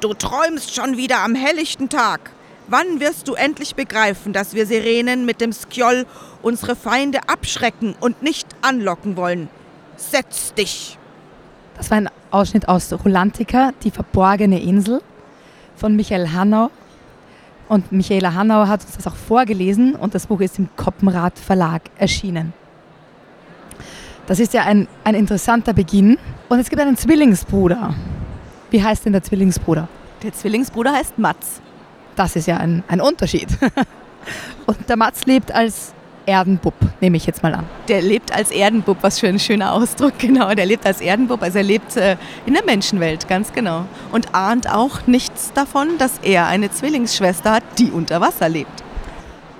Du 0.00 0.14
träumst 0.14 0.76
schon 0.76 0.96
wieder 0.96 1.24
am 1.24 1.34
helllichten 1.34 1.88
Tag. 1.88 2.30
Wann 2.68 3.00
wirst 3.00 3.26
du 3.26 3.34
endlich 3.34 3.74
begreifen, 3.74 4.32
dass 4.32 4.54
wir 4.54 4.64
Sirenen 4.64 5.26
mit 5.26 5.40
dem 5.40 5.52
Skjold 5.52 6.06
unsere 6.40 6.76
Feinde 6.76 7.18
abschrecken 7.26 7.96
und 7.98 8.22
nicht 8.22 8.46
anlocken 8.62 9.16
wollen? 9.16 9.48
Setz 9.96 10.54
dich! 10.54 10.96
Das 11.76 11.90
war 11.90 11.96
ein 11.96 12.10
Ausschnitt 12.30 12.68
aus 12.68 12.92
Rolantica, 12.92 13.72
die 13.82 13.90
verborgene 13.90 14.60
Insel 14.60 15.02
von 15.74 15.96
Michael 15.96 16.30
Hanau. 16.32 16.70
Und 17.68 17.90
Michaela 17.90 18.34
Hanau 18.34 18.68
hat 18.68 18.84
uns 18.84 18.96
das 18.96 19.06
auch 19.08 19.16
vorgelesen 19.16 19.96
und 19.96 20.14
das 20.14 20.28
Buch 20.28 20.40
ist 20.40 20.60
im 20.60 20.68
Koppenrad 20.76 21.36
Verlag 21.38 21.82
erschienen. 21.98 22.52
Das 24.28 24.38
ist 24.38 24.54
ja 24.54 24.62
ein, 24.62 24.86
ein 25.02 25.16
interessanter 25.16 25.72
Beginn. 25.72 26.18
Und 26.48 26.60
es 26.60 26.68
gibt 26.68 26.80
einen 26.80 26.96
Zwillingsbruder. 26.96 27.94
Wie 28.70 28.82
heißt 28.82 29.04
denn 29.06 29.12
der 29.12 29.22
Zwillingsbruder? 29.22 29.88
Der 30.22 30.32
Zwillingsbruder 30.32 30.92
heißt 30.92 31.18
Mats. 31.18 31.60
Das 32.16 32.36
ist 32.36 32.46
ja 32.46 32.58
ein, 32.58 32.82
ein 32.88 33.00
Unterschied. 33.00 33.48
Und 34.66 34.88
der 34.88 34.96
Mats 34.96 35.24
lebt 35.24 35.52
als 35.52 35.94
Erdenbub, 36.26 36.74
nehme 37.00 37.16
ich 37.16 37.24
jetzt 37.24 37.42
mal 37.42 37.54
an. 37.54 37.64
Der 37.88 38.02
lebt 38.02 38.34
als 38.34 38.50
Erdenbub, 38.50 38.98
was 39.00 39.18
für 39.18 39.28
ein 39.28 39.38
schöner 39.38 39.72
Ausdruck, 39.72 40.12
genau. 40.18 40.52
Der 40.54 40.66
lebt 40.66 40.84
als 40.84 41.00
Erdenbub, 41.00 41.42
also 41.42 41.58
er 41.58 41.64
lebt 41.64 41.96
äh, 41.96 42.16
in 42.44 42.52
der 42.52 42.64
Menschenwelt, 42.64 43.26
ganz 43.28 43.52
genau. 43.52 43.86
Und 44.12 44.34
ahnt 44.34 44.68
auch 44.68 45.06
nichts 45.06 45.52
davon, 45.54 45.96
dass 45.96 46.18
er 46.22 46.46
eine 46.46 46.70
Zwillingsschwester 46.70 47.52
hat, 47.52 47.62
die 47.78 47.90
unter 47.90 48.20
Wasser 48.20 48.48
lebt. 48.48 48.84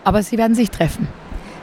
Aber 0.04 0.22
sie 0.22 0.36
werden 0.36 0.54
sich 0.54 0.70
treffen. 0.70 1.08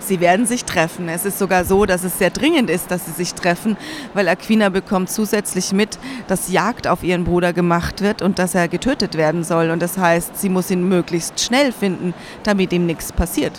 Sie 0.07 0.19
werden 0.19 0.45
sich 0.45 0.65
treffen. 0.65 1.09
Es 1.09 1.25
ist 1.25 1.39
sogar 1.39 1.65
so, 1.65 1.85
dass 1.85 2.03
es 2.03 2.19
sehr 2.19 2.29
dringend 2.29 2.69
ist, 2.69 2.91
dass 2.91 3.05
sie 3.05 3.11
sich 3.11 3.33
treffen, 3.33 3.75
weil 4.13 4.27
Aquina 4.27 4.69
bekommt 4.69 5.09
zusätzlich 5.09 5.71
mit, 5.73 5.97
dass 6.27 6.51
Jagd 6.51 6.87
auf 6.87 7.03
ihren 7.03 7.23
Bruder 7.23 7.53
gemacht 7.53 8.01
wird 8.01 8.21
und 8.21 8.37
dass 8.37 8.53
er 8.53 8.67
getötet 8.67 9.15
werden 9.15 9.43
soll. 9.43 9.71
Und 9.71 9.81
das 9.81 9.97
heißt, 9.97 10.37
sie 10.37 10.49
muss 10.49 10.69
ihn 10.69 10.87
möglichst 10.87 11.39
schnell 11.39 11.71
finden, 11.71 12.13
damit 12.43 12.71
ihm 12.71 12.85
nichts 12.85 13.11
passiert. 13.11 13.53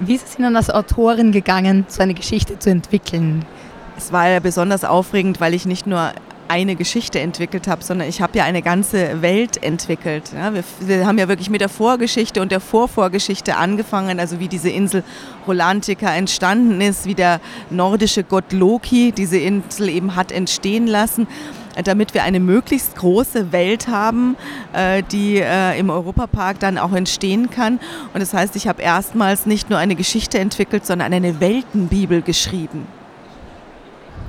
Wie 0.00 0.14
ist 0.14 0.28
es 0.28 0.38
Ihnen 0.38 0.56
als 0.56 0.70
Autorin 0.70 1.32
gegangen, 1.32 1.84
so 1.88 2.02
eine 2.02 2.14
Geschichte 2.14 2.58
zu 2.58 2.70
entwickeln? 2.70 3.44
Es 3.96 4.12
war 4.12 4.28
ja 4.28 4.38
besonders 4.38 4.84
aufregend, 4.84 5.40
weil 5.40 5.54
ich 5.54 5.66
nicht 5.66 5.86
nur 5.86 6.12
eine 6.48 6.76
Geschichte 6.76 7.20
entwickelt 7.20 7.68
habe, 7.68 7.84
sondern 7.84 8.08
ich 8.08 8.20
habe 8.20 8.38
ja 8.38 8.44
eine 8.44 8.62
ganze 8.62 9.22
Welt 9.22 9.62
entwickelt. 9.62 10.32
Ja, 10.34 10.54
wir, 10.54 10.64
wir, 10.80 11.06
haben 11.06 11.18
ja 11.18 11.28
wirklich 11.28 11.50
mit 11.50 11.60
der 11.60 11.68
Vorgeschichte 11.68 12.40
und 12.42 12.50
der 12.52 12.60
Vorvorgeschichte 12.60 13.56
angefangen, 13.56 14.18
also 14.18 14.40
wie 14.40 14.48
diese 14.48 14.70
Insel 14.70 15.04
Rolantica 15.46 16.14
entstanden 16.14 16.80
ist, 16.80 17.06
wie 17.06 17.14
der 17.14 17.40
nordische 17.70 18.24
Gott 18.24 18.52
Loki 18.52 19.12
diese 19.12 19.38
Insel 19.38 19.88
eben 19.88 20.16
hat 20.16 20.32
entstehen 20.32 20.86
lassen 20.86 21.26
damit 21.84 22.14
wir 22.14 22.24
eine 22.24 22.40
möglichst 22.40 22.96
große 22.96 23.52
Welt 23.52 23.86
haben, 23.86 24.36
äh, 24.72 25.02
die 25.12 25.36
äh, 25.36 25.78
im 25.78 25.90
Europapark 25.90 26.58
dann 26.58 26.76
auch 26.76 26.92
entstehen 26.92 27.50
kann. 27.50 27.78
Und 28.12 28.20
das 28.20 28.34
heißt, 28.34 28.56
ich 28.56 28.66
habe 28.66 28.82
erstmals 28.82 29.46
nicht 29.46 29.70
nur 29.70 29.78
eine 29.78 29.94
Geschichte 29.94 30.38
entwickelt, 30.38 30.84
sondern 30.86 31.12
eine 31.12 31.40
Weltenbibel 31.40 32.22
geschrieben. 32.22 32.97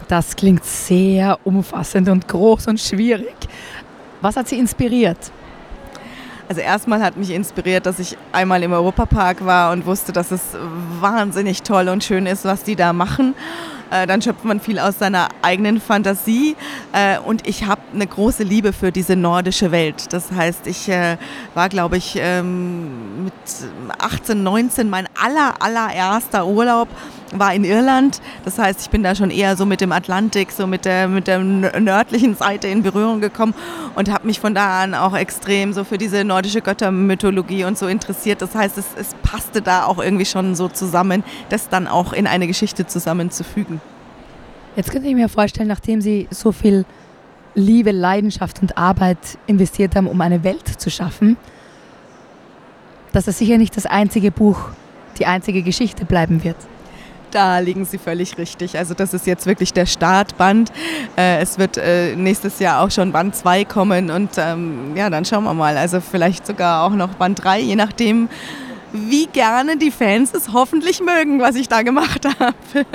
Das 0.09 0.35
klingt 0.35 0.65
sehr 0.65 1.37
umfassend 1.43 2.09
und 2.09 2.27
groß 2.27 2.65
und 2.65 2.79
schwierig. 2.79 3.35
Was 4.21 4.35
hat 4.35 4.47
Sie 4.47 4.57
inspiriert? 4.57 5.31
Also 6.47 6.61
erstmal 6.61 7.03
hat 7.03 7.15
mich 7.15 7.29
inspiriert, 7.29 7.85
dass 7.85 7.99
ich 7.99 8.17
einmal 8.31 8.63
im 8.63 8.73
Europapark 8.73 9.45
war 9.45 9.71
und 9.71 9.85
wusste, 9.85 10.11
dass 10.11 10.31
es 10.31 10.41
wahnsinnig 10.99 11.61
toll 11.61 11.89
und 11.89 12.03
schön 12.03 12.25
ist, 12.25 12.43
was 12.43 12.63
die 12.63 12.75
da 12.75 12.91
machen. 12.91 13.35
Äh, 13.91 14.07
dann 14.07 14.19
schöpft 14.19 14.45
man 14.45 14.59
viel 14.59 14.79
aus 14.79 14.97
seiner 14.97 15.29
eigenen 15.43 15.79
Fantasie. 15.79 16.55
Äh, 16.91 17.19
und 17.19 17.47
ich 17.47 17.67
habe 17.67 17.81
eine 17.93 18.07
große 18.07 18.41
Liebe 18.41 18.73
für 18.73 18.91
diese 18.91 19.15
nordische 19.15 19.71
Welt. 19.71 20.11
Das 20.11 20.31
heißt, 20.31 20.65
ich 20.65 20.89
äh, 20.89 21.17
war, 21.53 21.69
glaube 21.69 21.97
ich, 21.97 22.17
ähm, 22.19 23.25
mit 23.25 23.33
18, 23.99 24.41
19 24.41 24.89
mein 24.89 25.07
aller, 25.21 25.53
allererster 25.59 26.47
Urlaub 26.47 26.87
war 27.33 27.53
in 27.53 27.63
Irland. 27.63 28.21
Das 28.45 28.57
heißt, 28.57 28.81
ich 28.81 28.89
bin 28.89 29.03
da 29.03 29.15
schon 29.15 29.31
eher 29.31 29.55
so 29.55 29.65
mit 29.65 29.81
dem 29.81 29.91
Atlantik, 29.91 30.51
so 30.51 30.67
mit 30.67 30.85
der, 30.85 31.07
mit 31.07 31.27
der 31.27 31.39
nördlichen 31.39 32.35
Seite 32.35 32.67
in 32.67 32.83
Berührung 32.83 33.21
gekommen 33.21 33.53
und 33.95 34.11
habe 34.11 34.27
mich 34.27 34.39
von 34.39 34.55
da 34.55 34.81
an 34.81 34.95
auch 34.95 35.15
extrem 35.15 35.73
so 35.73 35.83
für 35.83 35.97
diese 35.97 36.23
nordische 36.23 36.61
Göttermythologie 36.61 37.65
und 37.65 37.77
so 37.77 37.87
interessiert. 37.87 38.41
Das 38.41 38.55
heißt, 38.55 38.77
es, 38.77 38.85
es 38.97 39.15
passte 39.23 39.61
da 39.61 39.85
auch 39.85 39.99
irgendwie 39.99 40.25
schon 40.25 40.55
so 40.55 40.67
zusammen, 40.67 41.23
das 41.49 41.69
dann 41.69 41.87
auch 41.87 42.13
in 42.13 42.27
eine 42.27 42.47
Geschichte 42.47 42.87
zusammenzufügen. 42.87 43.81
Jetzt 44.75 44.91
könnte 44.91 45.07
ich 45.07 45.15
mir 45.15 45.29
vorstellen, 45.29 45.67
nachdem 45.67 46.01
Sie 46.01 46.27
so 46.31 46.51
viel 46.51 46.85
Liebe, 47.55 47.91
Leidenschaft 47.91 48.61
und 48.61 48.77
Arbeit 48.77 49.17
investiert 49.47 49.95
haben, 49.95 50.07
um 50.07 50.21
eine 50.21 50.43
Welt 50.43 50.67
zu 50.79 50.89
schaffen, 50.89 51.37
dass 53.11 53.25
das 53.25 53.39
sicher 53.39 53.57
nicht 53.57 53.75
das 53.75 53.85
einzige 53.85 54.31
Buch, 54.31 54.69
die 55.17 55.25
einzige 55.25 55.63
Geschichte 55.63 56.05
bleiben 56.05 56.43
wird. 56.43 56.55
Da 57.31 57.59
liegen 57.59 57.85
Sie 57.85 57.99
völlig 57.99 58.37
richtig. 58.37 58.77
Also 58.77 58.95
das 58.95 59.13
ist 59.13 59.27
jetzt 59.27 59.45
wirklich 59.45 59.71
der 59.71 59.85
Startband. 59.85 60.71
Äh, 61.15 61.41
es 61.41 61.59
wird 61.59 61.77
äh, 61.77 62.15
nächstes 62.15 62.59
Jahr 62.59 62.81
auch 62.81 62.89
schon 62.89 63.11
Band 63.11 63.35
2 63.35 63.65
kommen 63.65 64.09
und 64.09 64.31
ähm, 64.37 64.95
ja, 64.95 65.09
dann 65.09 65.25
schauen 65.25 65.43
wir 65.43 65.53
mal. 65.53 65.77
Also 65.77 66.01
vielleicht 66.01 66.47
sogar 66.47 66.83
auch 66.83 66.95
noch 66.95 67.09
Band 67.15 67.43
3, 67.43 67.59
je 67.59 67.75
nachdem, 67.75 68.29
wie 68.93 69.27
gerne 69.27 69.77
die 69.77 69.91
Fans 69.91 70.33
es 70.33 70.53
hoffentlich 70.53 71.01
mögen, 71.01 71.39
was 71.39 71.55
ich 71.55 71.69
da 71.69 71.83
gemacht 71.83 72.25
habe. 72.39 72.85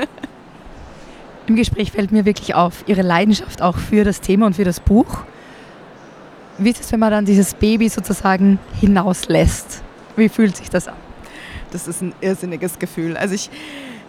Im 1.46 1.56
Gespräch 1.56 1.92
fällt 1.92 2.10
mir 2.10 2.24
wirklich 2.24 2.54
auf 2.54 2.84
Ihre 2.86 3.02
Leidenschaft 3.02 3.62
auch 3.62 3.76
für 3.76 4.02
das 4.02 4.20
Thema 4.20 4.46
und 4.46 4.56
für 4.56 4.64
das 4.64 4.80
Buch. 4.80 5.18
Wie 6.58 6.70
ist 6.70 6.80
es, 6.80 6.90
wenn 6.90 7.00
man 7.00 7.10
dann 7.10 7.24
dieses 7.24 7.54
Baby 7.54 7.88
sozusagen 7.88 8.58
hinauslässt? 8.80 9.82
Wie 10.16 10.28
fühlt 10.28 10.56
sich 10.56 10.70
das 10.70 10.88
an? 10.88 10.96
Das 11.70 11.86
ist 11.86 12.00
ein 12.00 12.14
irrsinniges 12.20 12.78
Gefühl. 12.78 13.16
Also 13.16 13.34
ich, 13.34 13.50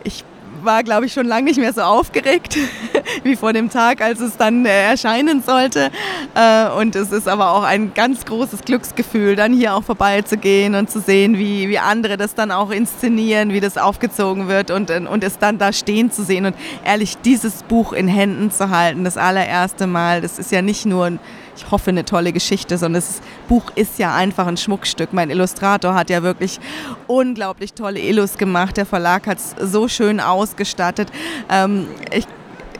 ich 0.05 0.23
war, 0.63 0.83
glaube 0.83 1.05
ich, 1.05 1.13
schon 1.13 1.27
lange 1.27 1.45
nicht 1.45 1.59
mehr 1.59 1.73
so 1.73 1.81
aufgeregt 1.81 2.57
wie 3.23 3.35
vor 3.35 3.53
dem 3.53 3.69
Tag, 3.69 4.01
als 4.01 4.19
es 4.19 4.37
dann 4.37 4.65
äh, 4.65 4.89
erscheinen 4.89 5.43
sollte. 5.43 5.91
Äh, 6.33 6.69
und 6.69 6.95
es 6.95 7.11
ist 7.11 7.27
aber 7.27 7.51
auch 7.51 7.63
ein 7.63 7.93
ganz 7.93 8.25
großes 8.25 8.61
Glücksgefühl, 8.61 9.35
dann 9.35 9.53
hier 9.53 9.75
auch 9.75 9.83
vorbeizugehen 9.83 10.75
und 10.75 10.89
zu 10.89 10.99
sehen, 10.99 11.37
wie, 11.37 11.69
wie 11.69 11.79
andere 11.79 12.17
das 12.17 12.35
dann 12.35 12.51
auch 12.51 12.71
inszenieren, 12.71 13.51
wie 13.51 13.59
das 13.59 13.77
aufgezogen 13.77 14.47
wird 14.47 14.71
und, 14.71 14.89
und 14.89 15.23
es 15.23 15.37
dann 15.37 15.57
da 15.57 15.73
stehen 15.73 16.11
zu 16.11 16.23
sehen. 16.23 16.45
Und 16.45 16.55
ehrlich, 16.83 17.17
dieses 17.17 17.63
Buch 17.63 17.93
in 17.93 18.07
Händen 18.07 18.51
zu 18.51 18.69
halten, 18.69 19.03
das 19.03 19.17
allererste 19.17 19.87
Mal, 19.87 20.21
das 20.21 20.39
ist 20.39 20.51
ja 20.51 20.61
nicht 20.61 20.85
nur 20.85 21.05
ein 21.05 21.19
ich 21.55 21.71
hoffe, 21.71 21.89
eine 21.89 22.05
tolle 22.05 22.33
Geschichte, 22.33 22.77
sondern 22.77 23.01
das 23.01 23.21
Buch 23.47 23.71
ist 23.75 23.99
ja 23.99 24.13
einfach 24.13 24.47
ein 24.47 24.57
Schmuckstück. 24.57 25.13
Mein 25.13 25.29
Illustrator 25.29 25.95
hat 25.95 26.09
ja 26.09 26.23
wirklich 26.23 26.59
unglaublich 27.07 27.73
tolle 27.73 27.99
Illus 27.99 28.37
gemacht. 28.37 28.77
Der 28.77 28.85
Verlag 28.85 29.27
hat 29.27 29.37
es 29.37 29.55
so 29.71 29.87
schön 29.87 30.19
ausgestattet. 30.19 31.09
Ähm, 31.49 31.87
ich, 32.11 32.25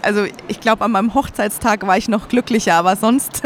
also 0.02 0.26
ich 0.48 0.60
glaube, 0.60 0.84
an 0.84 0.92
meinem 0.92 1.14
Hochzeitstag 1.14 1.88
war 1.88 1.98
ich 1.98 2.08
noch 2.10 2.28
glücklicher, 2.28 2.76
aber 2.76 2.96
sonst 2.96 3.44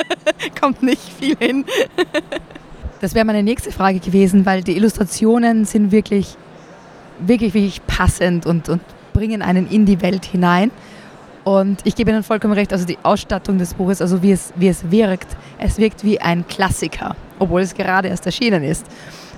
kommt 0.60 0.82
nicht 0.82 1.02
viel 1.18 1.36
hin. 1.38 1.64
das 3.00 3.14
wäre 3.14 3.24
meine 3.24 3.42
nächste 3.42 3.72
Frage 3.72 3.98
gewesen, 3.98 4.46
weil 4.46 4.62
die 4.62 4.76
Illustrationen 4.76 5.64
sind 5.64 5.90
wirklich, 5.90 6.36
wirklich, 7.18 7.54
wirklich 7.54 7.86
passend 7.86 8.46
und, 8.46 8.68
und 8.68 8.80
bringen 9.12 9.42
einen 9.42 9.68
in 9.68 9.86
die 9.86 10.00
Welt 10.00 10.24
hinein. 10.24 10.70
Und 11.44 11.80
ich 11.84 11.94
gebe 11.94 12.10
Ihnen 12.10 12.22
vollkommen 12.22 12.54
recht, 12.54 12.72
also 12.72 12.84
die 12.84 12.98
Ausstattung 13.02 13.58
des 13.58 13.74
Buches, 13.74 14.02
also 14.02 14.22
wie 14.22 14.32
es, 14.32 14.52
wie 14.56 14.68
es 14.68 14.90
wirkt, 14.90 15.36
es 15.58 15.78
wirkt 15.78 16.04
wie 16.04 16.20
ein 16.20 16.46
Klassiker, 16.46 17.16
obwohl 17.38 17.62
es 17.62 17.74
gerade 17.74 18.08
erst 18.08 18.26
erschienen 18.26 18.62
ist. 18.62 18.86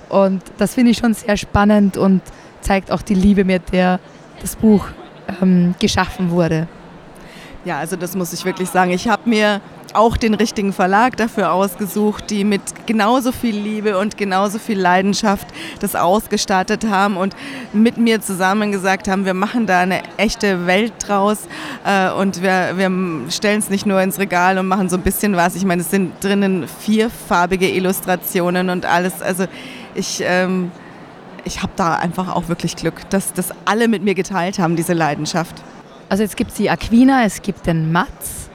Und 0.09 0.43
das 0.57 0.73
finde 0.73 0.91
ich 0.91 0.97
schon 0.97 1.13
sehr 1.13 1.37
spannend 1.37 1.95
und 1.95 2.21
zeigt 2.59 2.91
auch 2.91 3.01
die 3.01 3.13
Liebe, 3.13 3.45
mit 3.45 3.71
der 3.71 3.99
das 4.41 4.55
Buch 4.55 4.87
ähm, 5.41 5.75
geschaffen 5.79 6.31
wurde. 6.31 6.67
Ja, 7.63 7.79
also 7.79 7.95
das 7.95 8.15
muss 8.15 8.33
ich 8.33 8.43
wirklich 8.43 8.69
sagen. 8.69 8.91
Ich 8.91 9.07
habe 9.07 9.29
mir 9.29 9.61
auch 9.95 10.17
den 10.17 10.33
richtigen 10.33 10.73
Verlag 10.73 11.17
dafür 11.17 11.51
ausgesucht, 11.51 12.29
die 12.29 12.43
mit 12.43 12.61
genauso 12.85 13.31
viel 13.31 13.55
Liebe 13.55 13.97
und 13.97 14.17
genauso 14.17 14.59
viel 14.59 14.79
Leidenschaft 14.79 15.47
das 15.79 15.95
ausgestattet 15.95 16.85
haben 16.87 17.17
und 17.17 17.35
mit 17.73 17.97
mir 17.97 18.21
zusammen 18.21 18.71
gesagt 18.71 19.07
haben, 19.07 19.25
wir 19.25 19.33
machen 19.33 19.65
da 19.65 19.79
eine 19.79 20.01
echte 20.17 20.65
Welt 20.67 20.93
draus 20.99 21.47
äh, 21.85 22.11
und 22.11 22.41
wir, 22.41 22.77
wir 22.77 23.31
stellen 23.31 23.59
es 23.59 23.69
nicht 23.69 23.85
nur 23.85 24.01
ins 24.01 24.19
Regal 24.19 24.57
und 24.57 24.67
machen 24.67 24.89
so 24.89 24.97
ein 24.97 25.03
bisschen 25.03 25.35
was. 25.35 25.55
Ich 25.55 25.65
meine, 25.65 25.81
es 25.81 25.91
sind 25.91 26.13
drinnen 26.23 26.67
vierfarbige 26.67 27.69
Illustrationen 27.69 28.69
und 28.69 28.85
alles. 28.85 29.21
Also 29.21 29.45
ich... 29.95 30.21
Ähm, 30.25 30.71
ich 31.43 31.63
habe 31.63 31.71
da 31.75 31.95
einfach 31.95 32.35
auch 32.35 32.49
wirklich 32.49 32.75
Glück, 32.75 33.09
dass 33.09 33.33
das 33.33 33.49
alle 33.65 33.87
mit 33.87 34.03
mir 34.03 34.13
geteilt 34.13 34.59
haben, 34.59 34.75
diese 34.75 34.93
Leidenschaft. 34.93 35.55
Also 36.07 36.23
jetzt 36.23 36.37
gibt 36.37 36.51
es 36.51 36.57
die 36.57 36.69
Aquina, 36.69 37.23
es 37.25 37.41
gibt 37.41 37.65
den 37.65 37.91
Mats, 37.91 38.50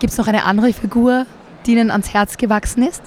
Gibt 0.00 0.12
es 0.12 0.18
noch 0.18 0.28
eine 0.28 0.44
andere 0.44 0.72
Figur, 0.72 1.26
die 1.66 1.72
Ihnen 1.72 1.90
ans 1.90 2.14
Herz 2.14 2.38
gewachsen 2.38 2.82
ist? 2.82 3.02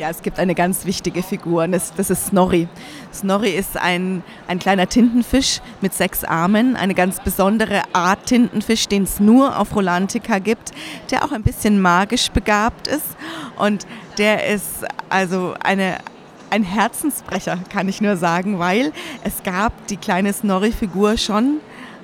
Ja, 0.00 0.10
es 0.10 0.22
gibt 0.22 0.40
eine 0.40 0.56
ganz 0.56 0.84
wichtige 0.86 1.22
Figur, 1.22 1.68
das, 1.68 1.94
das 1.94 2.10
ist 2.10 2.26
Snorri. 2.26 2.66
Snorri 3.14 3.50
ist 3.50 3.76
ein, 3.76 4.24
ein 4.48 4.58
kleiner 4.58 4.88
Tintenfisch 4.88 5.60
mit 5.80 5.94
sechs 5.94 6.24
Armen, 6.24 6.74
eine 6.74 6.94
ganz 6.94 7.20
besondere 7.20 7.82
Art 7.92 8.26
Tintenfisch, 8.26 8.88
den 8.88 9.04
es 9.04 9.20
nur 9.20 9.56
auf 9.56 9.76
Rolantica 9.76 10.40
gibt, 10.40 10.72
der 11.12 11.24
auch 11.24 11.30
ein 11.30 11.44
bisschen 11.44 11.80
magisch 11.80 12.32
begabt 12.32 12.88
ist. 12.88 13.06
Und 13.56 13.86
der 14.18 14.48
ist 14.48 14.84
also 15.10 15.54
eine, 15.62 15.98
ein 16.50 16.64
Herzensbrecher, 16.64 17.60
kann 17.72 17.88
ich 17.88 18.00
nur 18.00 18.16
sagen, 18.16 18.58
weil 18.58 18.92
es 19.22 19.44
gab 19.44 19.86
die 19.86 19.96
kleine 19.96 20.32
Snorri-Figur 20.32 21.18
schon, 21.18 21.58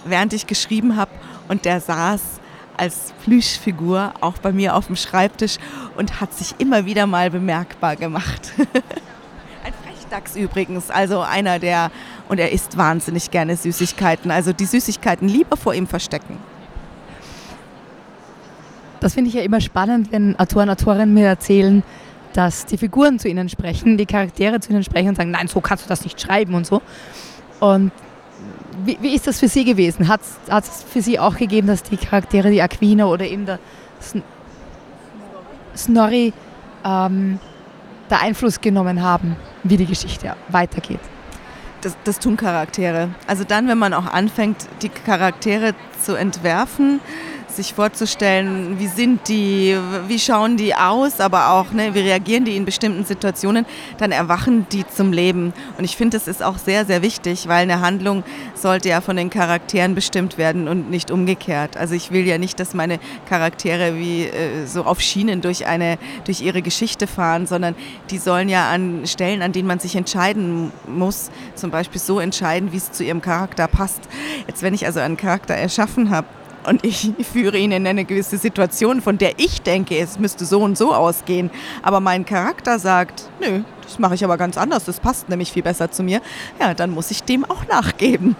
während 0.05 0.33
ich 0.33 0.47
geschrieben 0.47 0.97
habe, 0.97 1.11
und 1.49 1.65
der 1.65 1.81
saß 1.81 2.38
als 2.79 3.13
Plüschfigur 3.25 4.15
auch 4.21 4.39
bei 4.39 4.53
mir 4.53 4.75
auf 4.75 4.87
dem 4.87 4.97
Schreibtisch 4.97 5.59
und 5.97 6.21
hat 6.21 6.33
sich 6.33 6.55
immer 6.59 6.87
wieder 6.87 7.07
mal 7.07 7.31
bemerkbar 7.31 7.97
gemacht. 7.97 8.53
Ein 9.65 9.73
Dachs 10.11 10.37
übrigens, 10.37 10.91
also 10.91 11.21
einer 11.21 11.59
der, 11.59 11.91
und 12.29 12.39
er 12.39 12.51
isst 12.53 12.79
wahnsinnig 12.79 13.31
gerne 13.31 13.57
Süßigkeiten, 13.57 14.31
also 14.31 14.53
die 14.55 14.65
Süßigkeiten 14.65 15.29
lieber 15.29 15.57
vor 15.57 15.75
ihm 15.75 15.87
verstecken. 15.87 16.39
Das 19.01 19.15
finde 19.15 19.29
ich 19.29 19.35
ja 19.35 19.43
immer 19.43 19.61
spannend, 19.61 20.11
wenn 20.11 20.39
Autoren, 20.39 20.71
Autorinnen 20.71 21.15
mir 21.15 21.27
erzählen, 21.27 21.83
dass 22.33 22.67
die 22.67 22.79
Figuren 22.79 23.19
zu 23.19 23.29
ihnen 23.29 23.49
sprechen, 23.49 23.97
die 23.97 24.07
Charaktere 24.07 24.61
zu 24.61 24.71
ihnen 24.71 24.83
sprechen 24.83 25.11
und 25.11 25.17
sagen, 25.17 25.31
nein, 25.31 25.49
so 25.49 25.61
kannst 25.61 25.85
du 25.85 25.89
das 25.89 26.05
nicht 26.05 26.21
schreiben 26.21 26.55
und 26.55 26.67
so. 26.67 26.83
Und 27.61 27.93
wie, 28.85 28.99
wie 29.01 29.15
ist 29.15 29.27
das 29.27 29.39
für 29.41 29.49
Sie 29.49 29.65
gewesen? 29.65 30.09
Hat 30.09 30.21
es 30.49 30.83
für 30.83 31.03
Sie 31.03 31.19
auch 31.19 31.37
gegeben, 31.37 31.67
dass 31.67 31.83
die 31.83 31.97
Charaktere, 31.97 32.51
die 32.51 32.63
Aquina 32.63 33.07
oder 33.07 33.27
eben 33.27 33.47
der 33.47 33.59
Sn 34.01 34.23
Snorri, 35.77 36.33
ähm, 36.85 37.39
da 38.09 38.17
Einfluss 38.17 38.61
genommen 38.61 39.03
haben, 39.03 39.37
wie 39.63 39.77
die 39.77 39.87
Geschichte 39.87 40.35
weitergeht? 40.49 41.01
Das, 41.83 41.97
das, 42.03 42.19
tun 42.19 42.37
Charaktere. 42.37 43.11
Also 43.29 43.45
dann, 43.45 43.69
wenn 43.69 43.79
man 43.79 43.95
auch 43.95 44.07
anfängt, 44.07 44.67
die 44.83 44.89
Charaktere 44.89 45.75
zu 46.03 46.17
entwerfen, 46.17 47.01
sich 47.49 47.75
vorzustellen, 47.75 48.79
wie 48.79 48.87
sind 48.87 49.29
die, 49.29 49.77
wie 50.07 50.19
schauen 50.19 50.57
die 50.57 50.75
aus, 50.75 51.21
aber 51.21 51.51
auch, 51.53 51.73
ne, 51.73 51.95
wie 51.95 52.01
reagieren 52.01 52.45
die 52.45 52.57
in 52.57 52.65
bestimmten 52.65 53.05
Situationen, 53.05 53.67
dann 53.99 54.13
erwachen 54.13 54.67
die 54.71 54.87
zum 54.87 55.13
Leben. 55.13 55.53
Und 55.77 55.85
ich 55.85 55.97
finde, 55.97 56.17
das 56.17 56.29
ist 56.29 56.43
auch 56.43 56.59
sehr, 56.59 56.85
sehr 56.85 57.03
wichtig, 57.03 57.49
weil 57.49 57.63
eine 57.63 57.81
Handlung 57.81 58.23
sollte 58.55 58.89
ja 58.89 59.01
von 59.01 59.17
den 59.17 59.31
Charakteren 59.31 59.95
bestimmt 59.95 60.39
werden 60.39 60.69
und 60.69 60.91
nicht 60.91 61.11
umgekehrt. 61.11 61.77
Also 61.77 61.95
ich 61.95 62.11
will 62.11 62.27
ja 62.27 62.39
nicht, 62.39 62.61
dass 62.61 62.75
meine 62.75 62.99
Charaktere 63.29 63.97
wie 63.97 64.25
äh, 64.25 64.67
so 64.67 64.85
auf 64.85 65.01
Schienen 65.01 65.41
durch, 65.41 65.67
eine, 65.67 65.99
durch 66.25 66.41
ihre 66.41 66.63
Geschichte 66.63 67.07
fahren, 67.07 67.47
sondern 67.47 67.75
die 68.11 68.19
sollen 68.19 68.49
ja 68.49 68.71
an 68.71 69.07
Stellen, 69.07 69.43
an 69.43 69.53
denen 69.53 69.69
man 69.69 69.79
sich 69.79 69.97
entscheiden 69.97 70.73
muss, 70.87 71.31
zum 71.55 71.71
Beispiel 71.71 72.01
so 72.01 72.21
entscheiden, 72.21 72.73
wie 72.73 72.77
es 72.77 72.93
zu 72.93 73.05
ihrem 73.05 73.23
Charakter 73.23 73.67
passt. 73.67 74.01
Jetzt, 74.47 74.63
wenn 74.63 74.75
ich 74.75 74.87
also 74.87 75.01
einen 75.01 75.17
Charakter 75.17 75.55
erschaffen 75.55 76.11
habe, 76.11 76.27
und 76.69 76.85
ich 76.85 77.11
führe 77.33 77.59
ihn 77.59 77.73
in 77.73 77.87
eine 77.87 78.05
gewisse 78.05 78.39
Situation, 78.39 79.01
von 79.01 79.19
der 79.19 79.39
ich 79.39 79.63
denke, 79.63 79.99
es 79.99 80.19
müsste 80.19 80.45
so 80.45 80.61
und 80.61 80.77
so 80.77 80.93
ausgehen. 80.95 81.51
Aber 81.83 82.01
mein 82.01 82.25
Charakter 82.25 82.79
sagt, 82.79 83.29
nö, 83.41 83.63
das 83.83 83.99
mache 83.99 84.15
ich 84.15 84.25
aber 84.25 84.37
ganz 84.37 84.57
anders, 84.59 84.85
das 84.85 85.01
passt 85.01 85.29
nämlich 85.29 85.53
viel 85.53 85.63
besser 85.63 85.91
zu 85.91 86.03
mir. 86.03 86.21
Ja, 86.61 86.75
dann 86.75 86.91
muss 86.91 87.11
ich 87.11 87.23
dem 87.23 87.45
auch 87.45 87.67
nachgeben. 87.67 88.37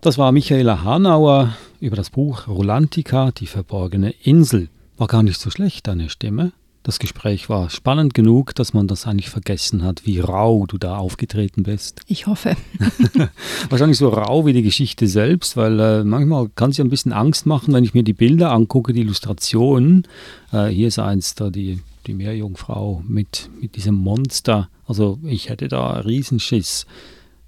Das 0.00 0.18
war 0.18 0.32
Michaela 0.32 0.84
Hanauer 0.84 1.56
über 1.80 1.96
das 1.96 2.10
Buch 2.10 2.46
Rolantica, 2.46 3.30
die 3.30 3.46
verborgene 3.46 4.10
Insel. 4.22 4.68
War 4.98 5.06
gar 5.06 5.22
nicht 5.22 5.40
so 5.40 5.50
schlecht, 5.50 5.86
deine 5.86 6.10
Stimme. 6.10 6.52
Das 6.84 6.98
Gespräch 6.98 7.48
war 7.48 7.70
spannend 7.70 8.12
genug, 8.12 8.54
dass 8.54 8.74
man 8.74 8.86
das 8.86 9.06
eigentlich 9.06 9.30
vergessen 9.30 9.82
hat, 9.82 10.04
wie 10.04 10.20
rau 10.20 10.66
du 10.66 10.76
da 10.76 10.98
aufgetreten 10.98 11.62
bist. 11.62 12.02
Ich 12.08 12.26
hoffe. 12.26 12.56
Wahrscheinlich 13.70 13.96
so 13.96 14.10
rau 14.10 14.44
wie 14.44 14.52
die 14.52 14.62
Geschichte 14.62 15.08
selbst, 15.08 15.56
weil 15.56 15.80
äh, 15.80 16.04
manchmal 16.04 16.50
kann 16.50 16.70
es 16.70 16.76
ja 16.76 16.84
ein 16.84 16.90
bisschen 16.90 17.14
Angst 17.14 17.46
machen, 17.46 17.72
wenn 17.72 17.84
ich 17.84 17.94
mir 17.94 18.02
die 18.02 18.12
Bilder 18.12 18.52
angucke, 18.52 18.92
die 18.92 19.00
Illustrationen. 19.00 20.06
Äh, 20.52 20.66
hier 20.66 20.88
ist 20.88 20.98
eins 20.98 21.34
da, 21.34 21.48
die, 21.48 21.80
die 22.06 22.12
Meerjungfrau 22.12 23.02
mit, 23.08 23.48
mit 23.58 23.76
diesem 23.76 23.94
Monster. 23.94 24.68
Also 24.86 25.18
ich 25.24 25.48
hätte 25.48 25.68
da 25.68 26.00
Riesenschiss. 26.00 26.84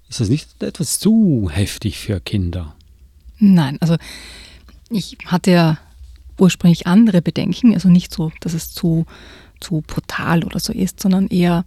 Ist 0.09 0.19
das 0.19 0.29
nicht 0.29 0.63
etwas 0.63 0.97
zu 0.97 1.51
heftig 1.51 1.99
für 1.99 2.19
Kinder? 2.19 2.73
Nein, 3.37 3.77
also 3.81 3.97
ich 4.89 5.15
hatte 5.27 5.51
ja 5.51 5.77
ursprünglich 6.37 6.87
andere 6.87 7.21
Bedenken, 7.21 7.73
also 7.73 7.89
nicht 7.89 8.13
so, 8.13 8.31
dass 8.41 8.53
es 8.53 8.71
zu, 8.71 9.05
zu 9.59 9.83
brutal 9.85 10.43
oder 10.43 10.59
so 10.59 10.73
ist, 10.73 10.99
sondern 10.99 11.27
eher 11.27 11.65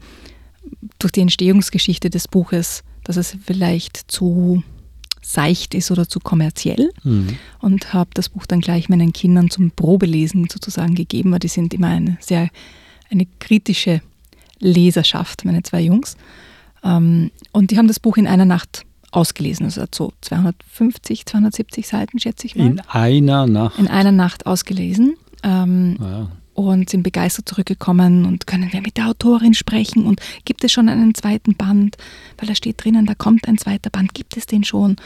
durch 0.99 1.12
die 1.12 1.21
Entstehungsgeschichte 1.21 2.11
des 2.11 2.29
Buches, 2.29 2.85
dass 3.05 3.17
es 3.17 3.37
vielleicht 3.45 3.97
zu 4.11 4.62
seicht 5.23 5.75
ist 5.75 5.91
oder 5.91 6.09
zu 6.09 6.19
kommerziell 6.19 6.91
mhm. 7.03 7.37
und 7.61 7.93
habe 7.93 8.11
das 8.15 8.31
Buch 8.31 8.47
dann 8.47 8.61
gleich 8.61 8.89
meinen 8.89 9.13
Kindern 9.13 9.50
zum 9.50 9.71
Probelesen 9.71 10.49
sozusagen 10.50 10.95
gegeben, 10.95 11.33
weil 11.33 11.39
die 11.41 11.49
sind 11.49 11.75
immer 11.75 11.89
eine 11.89 12.17
sehr 12.21 12.49
eine 13.11 13.26
kritische 13.39 14.00
Leserschaft, 14.61 15.45
meine 15.45 15.63
zwei 15.63 15.80
Jungs. 15.80 16.17
Ähm, 16.83 17.30
und 17.52 17.71
die 17.71 17.78
haben 17.78 17.89
das 17.89 18.00
Buch 18.00 18.17
in 18.17 18.26
einer 18.26 18.45
Nacht 18.45 18.85
ausgelesen. 19.11 19.67
Also 19.67 19.83
hat 19.83 19.95
so 19.95 20.13
250, 20.21 21.27
270 21.27 21.87
Seiten, 21.87 22.19
schätze 22.19 22.47
ich 22.47 22.57
mal. 22.57 22.67
In 22.67 22.81
einer 22.81 23.47
Nacht? 23.47 23.79
In 23.79 23.89
einer 23.89 24.13
Nacht 24.13 24.47
ausgelesen. 24.47 25.17
Ähm, 25.43 25.97
ja. 26.01 26.29
Und 26.55 26.91
sind 26.91 27.03
begeistert 27.03 27.49
zurückgekommen 27.49 28.27
und 28.27 28.47
können 28.47 28.73
wir 28.73 28.83
mit 28.83 28.97
der 28.99 29.09
Autorin 29.09 29.55
sprechen 29.55 30.05
und 30.05 30.21
gibt 30.45 30.63
es 30.63 30.73
schon 30.73 30.91
einen 30.91 31.15
zweiten 31.15 31.55
Band? 31.55 31.97
Weil 32.37 32.49
da 32.49 32.55
steht 32.55 32.85
drinnen, 32.85 33.07
da 33.07 33.15
kommt 33.15 33.49
ein 33.49 33.57
zweiter 33.57 33.89
Band, 33.89 34.13
gibt 34.13 34.37
es 34.37 34.45
den 34.45 34.63
schon? 34.65 34.97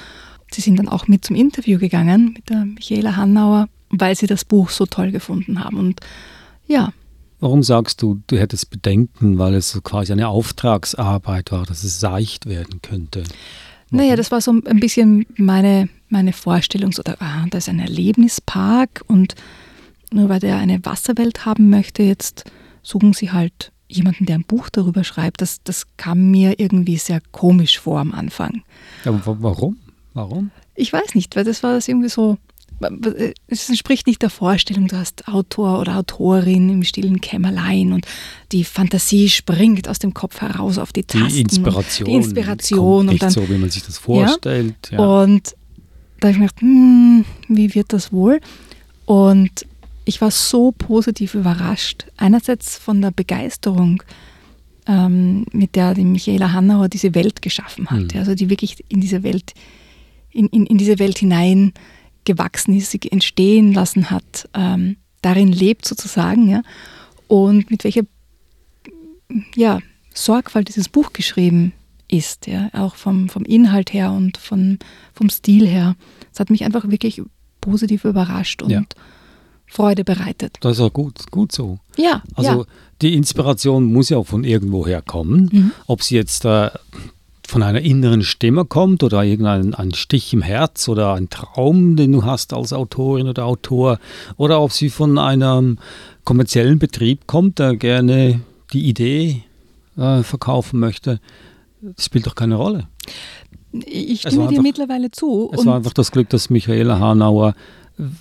Sie 0.51 0.62
sind 0.62 0.79
dann 0.79 0.88
auch 0.88 1.07
mit 1.07 1.25
zum 1.25 1.37
Interview 1.37 1.79
gegangen 1.79 2.33
mit 2.33 2.49
der 2.49 2.64
Michaela 2.64 3.14
Hannauer, 3.14 3.69
weil 3.90 4.17
sie 4.17 4.27
das 4.27 4.45
Buch 4.45 4.71
so 4.71 4.87
toll 4.87 5.12
gefunden 5.12 5.62
haben. 5.62 5.79
Und 5.79 6.01
ja, 6.67 6.93
Warum 7.45 7.62
sagst 7.62 8.01
du, 8.01 8.23
du 8.27 8.38
hättest 8.38 8.71
Bedenken, 8.71 9.38
weil 9.38 9.53
es 9.53 9.79
quasi 9.85 10.12
eine 10.12 10.29
Auftragsarbeit 10.29 11.53
war, 11.53 11.67
dass 11.67 11.85
es 11.85 12.01
seicht 12.01 12.47
werden 12.47 12.81
könnte? 12.81 13.23
Naja, 13.94 14.16
das 14.16 14.30
war 14.30 14.40
so 14.40 14.52
ein 14.52 14.80
bisschen 14.80 15.26
meine, 15.37 15.88
meine 16.09 16.33
Vorstellung, 16.33 16.92
so, 16.92 17.02
da, 17.02 17.14
ah, 17.20 17.46
da 17.50 17.59
ist 17.59 17.68
ein 17.68 17.78
Erlebnispark 17.78 19.02
und 19.07 19.35
nur 20.12 20.28
weil 20.28 20.40
der 20.40 20.57
eine 20.57 20.85
Wasserwelt 20.85 21.44
haben 21.44 21.70
möchte, 21.70 22.02
jetzt 22.02 22.44
suchen 22.83 23.12
sie 23.12 23.33
halt 23.33 23.72
jemanden, 23.88 24.26
der 24.26 24.37
ein 24.37 24.44
Buch 24.44 24.68
darüber 24.70 25.04
schreibt. 25.04 25.40
Das, 25.40 25.62
das 25.62 25.87
kam 25.96 26.30
mir 26.30 26.59
irgendwie 26.59 26.96
sehr 26.96 27.20
komisch 27.33 27.78
vor 27.78 28.00
am 28.00 28.12
Anfang. 28.12 28.62
Ja, 29.04 29.20
warum? 29.24 29.76
Warum? 30.14 30.50
Ich 30.74 30.92
weiß 30.92 31.14
nicht, 31.14 31.35
weil 31.37 31.44
das 31.44 31.62
war 31.62 31.72
das 31.74 31.88
irgendwie 31.88 32.09
so, 32.09 32.38
es 33.46 33.68
entspricht 33.68 34.06
nicht 34.06 34.22
der 34.22 34.30
Vorstellung, 34.30 34.88
du 34.88 34.96
hast 34.96 35.28
Autor 35.28 35.80
oder 35.80 35.96
Autorin 35.96 36.68
im 36.68 36.82
stillen 36.82 37.20
Kämmerlein 37.20 37.92
und 37.92 38.06
die 38.52 38.64
Fantasie 38.64 39.28
springt 39.28 39.88
aus 39.88 39.98
dem 39.98 40.14
Kopf 40.14 40.40
heraus 40.40 40.78
auf 40.78 40.92
die 40.92 41.04
Tasten. 41.04 41.28
Die 41.28 41.40
Inspiration. 41.40 42.08
Die 42.08 42.14
Inspiration. 42.14 43.08
Und 43.08 43.22
dann, 43.22 43.30
so, 43.30 43.48
wie 43.48 43.58
man 43.58 43.70
sich 43.70 43.84
das 43.84 43.98
vorstellt. 43.98 44.74
Ja, 44.90 44.98
ja. 44.98 45.22
Und 45.22 45.54
da 46.20 46.28
habe 46.28 46.32
ich 46.32 46.38
mir 46.38 46.46
gedacht, 46.46 46.60
hm, 46.60 47.24
wie 47.48 47.74
wird 47.74 47.92
das 47.92 48.12
wohl? 48.12 48.40
Und 49.06 49.66
ich 50.04 50.20
war 50.20 50.30
so 50.30 50.72
positiv 50.72 51.34
überrascht. 51.34 52.06
Einerseits 52.16 52.76
von 52.76 53.00
der 53.00 53.10
Begeisterung, 53.10 54.02
ähm, 54.87 55.46
mit 55.52 55.76
der 55.76 55.94
die 55.94 56.04
Michaela 56.04 56.52
Hannauer 56.52 56.88
diese 56.88 57.14
Welt 57.14 57.40
geschaffen 57.42 57.88
hat. 57.90 58.14
Mhm. 58.14 58.18
Also 58.18 58.34
die 58.34 58.50
wirklich 58.50 58.84
in 58.88 59.00
diese 59.00 59.22
Welt, 59.22 59.54
in, 60.30 60.46
in, 60.48 60.66
in 60.66 60.78
diese 60.78 60.98
Welt 60.98 61.18
hinein 61.18 61.72
gewachsen 62.24 62.76
ist, 62.76 62.90
sie 62.90 63.00
entstehen 63.10 63.72
lassen 63.72 64.10
hat, 64.10 64.48
ähm, 64.54 64.96
darin 65.22 65.48
lebt 65.48 65.87
sozusagen, 65.87 66.48
ja, 66.48 66.62
und 67.28 67.70
mit 67.70 67.84
welcher 67.84 68.02
ja, 69.54 69.80
Sorgfalt 70.12 70.68
dieses 70.68 70.88
Buch 70.88 71.12
geschrieben 71.12 71.72
ist, 72.08 72.46
ja, 72.46 72.68
auch 72.72 72.94
vom, 72.94 73.28
vom 73.28 73.44
Inhalt 73.44 73.92
her 73.92 74.12
und 74.12 74.37
von, 74.37 74.78
vom 75.12 75.30
Stil 75.30 75.66
her. 75.66 75.96
Es 76.32 76.40
hat 76.40 76.50
mich 76.50 76.64
einfach 76.64 76.88
wirklich 76.88 77.22
positiv 77.60 78.04
überrascht 78.04 78.62
und 78.62 78.70
ja. 78.70 78.82
Freude 79.66 80.04
bereitet. 80.04 80.58
Das 80.60 80.76
ist 80.76 80.80
auch 80.80 80.92
gut, 80.92 81.30
gut 81.30 81.50
so. 81.50 81.78
Ja. 81.96 82.22
Also 82.34 82.50
ja. 82.50 82.64
die 83.02 83.14
Inspiration 83.14 83.92
muss 83.92 84.10
ja 84.10 84.18
auch 84.18 84.26
von 84.26 84.44
irgendwoher 84.44 85.02
kommen. 85.02 85.48
Mhm. 85.50 85.70
Ob 85.87 86.02
sie 86.02 86.14
jetzt 86.16 86.44
äh, 86.44 86.70
von 87.55 87.62
einer 87.62 87.83
inneren 87.83 88.25
Stimme 88.25 88.64
kommt 88.64 89.05
oder 89.05 89.23
irgendein 89.23 89.75
ein 89.75 89.95
Stich 89.95 90.33
im 90.33 90.43
Herz 90.43 90.88
oder 90.88 91.14
ein 91.14 91.31
Traum, 91.31 91.95
den 91.95 92.11
du 92.11 92.25
hast 92.25 92.53
als 92.53 92.73
Autorin 92.73 93.29
oder 93.29 93.45
Autor, 93.45 94.01
oder 94.37 94.61
ob 94.61 94.73
sie 94.73 94.90
von 94.90 95.19
einem 95.19 95.79
kommerziellen 96.25 96.81
Betrieb 96.81 97.29
kommt, 97.29 97.61
der 97.61 97.77
gerne 97.77 98.40
die 98.73 98.88
Idee 98.88 99.45
äh, 99.97 100.25
verkaufen 100.25 100.81
möchte, 100.81 101.21
das 101.81 102.07
spielt 102.07 102.27
doch 102.27 102.35
keine 102.35 102.57
Rolle. 102.57 102.88
Ich 103.87 104.23
stimme 104.23 104.37
dir 104.37 104.49
einfach, 104.49 104.62
mittlerweile 104.64 105.12
zu. 105.12 105.53
Es 105.57 105.64
war 105.64 105.77
einfach 105.77 105.93
das 105.93 106.11
Glück, 106.11 106.29
dass 106.31 106.51
Michaela 106.51 106.99
Hanauer 106.99 107.55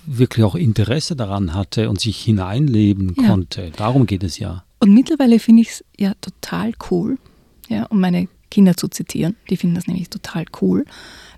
wirklich 0.06 0.44
auch 0.44 0.54
Interesse 0.54 1.16
daran 1.16 1.54
hatte 1.54 1.90
und 1.90 1.98
sich 1.98 2.22
hineinleben 2.22 3.16
ja. 3.18 3.26
konnte. 3.26 3.72
Darum 3.76 4.06
geht 4.06 4.22
es 4.22 4.38
ja. 4.38 4.62
Und 4.78 4.94
mittlerweile 4.94 5.40
finde 5.40 5.62
ich 5.62 5.70
es 5.70 5.84
ja 5.98 6.12
total 6.20 6.72
cool, 6.88 7.18
ja, 7.68 7.86
um 7.86 7.98
meine 7.98 8.28
Kinder 8.54 8.76
zu 8.76 8.86
zitieren. 8.88 9.34
Die 9.50 9.56
finden 9.56 9.74
das 9.74 9.88
nämlich 9.88 10.08
total 10.08 10.44
cool, 10.62 10.84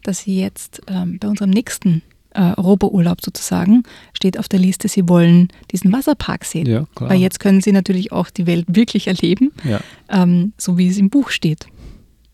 dass 0.02 0.18
sie 0.20 0.38
jetzt 0.38 0.82
ähm, 0.86 1.18
bei 1.18 1.28
unserem 1.28 1.50
nächsten 1.50 2.02
äh, 2.34 2.52
Europaurlaub 2.58 3.24
sozusagen 3.24 3.84
steht 4.12 4.38
auf 4.38 4.48
der 4.48 4.58
Liste, 4.58 4.88
sie 4.88 5.08
wollen 5.08 5.48
diesen 5.72 5.90
Wasserpark 5.92 6.44
sehen. 6.44 6.66
Ja, 6.66 6.86
Weil 6.96 7.18
jetzt 7.18 7.40
können 7.40 7.62
sie 7.62 7.72
natürlich 7.72 8.12
auch 8.12 8.28
die 8.28 8.46
Welt 8.46 8.66
wirklich 8.68 9.06
erleben, 9.06 9.52
ja. 9.64 9.80
ähm, 10.10 10.52
so 10.58 10.76
wie 10.76 10.88
es 10.88 10.98
im 10.98 11.08
Buch 11.08 11.30
steht. 11.30 11.66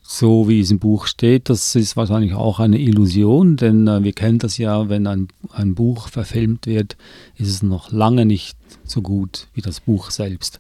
so 0.03 0.49
wie 0.49 0.61
es 0.61 0.73
im 0.73 0.81
Buch 0.81 1.07
steht, 1.07 1.49
das 1.49 1.77
ist 1.77 1.97
wahrscheinlich 1.97 2.35
auch 2.35 2.59
eine 2.59 2.79
Illusion, 2.81 3.57
denn 3.57 3.87
äh, 3.87 4.03
wir 4.03 4.13
kennen 4.13 4.41
das 4.41 4.59
ja, 4.59 4.89
wenn 4.89 5.07
ein, 5.07 5.29
ein 5.53 5.75
Buch 5.77 6.09
verfilmt 6.09 6.67
wird, 6.67 6.97
ist 7.37 7.49
es 7.49 7.63
noch 7.63 7.93
lange 7.93 8.27
nicht 8.27 8.59
so 8.85 9.01
gut 9.01 9.47
wie 9.55 9.63
das 9.63 9.79
Buch 9.79 10.11
selbst. 10.11 10.59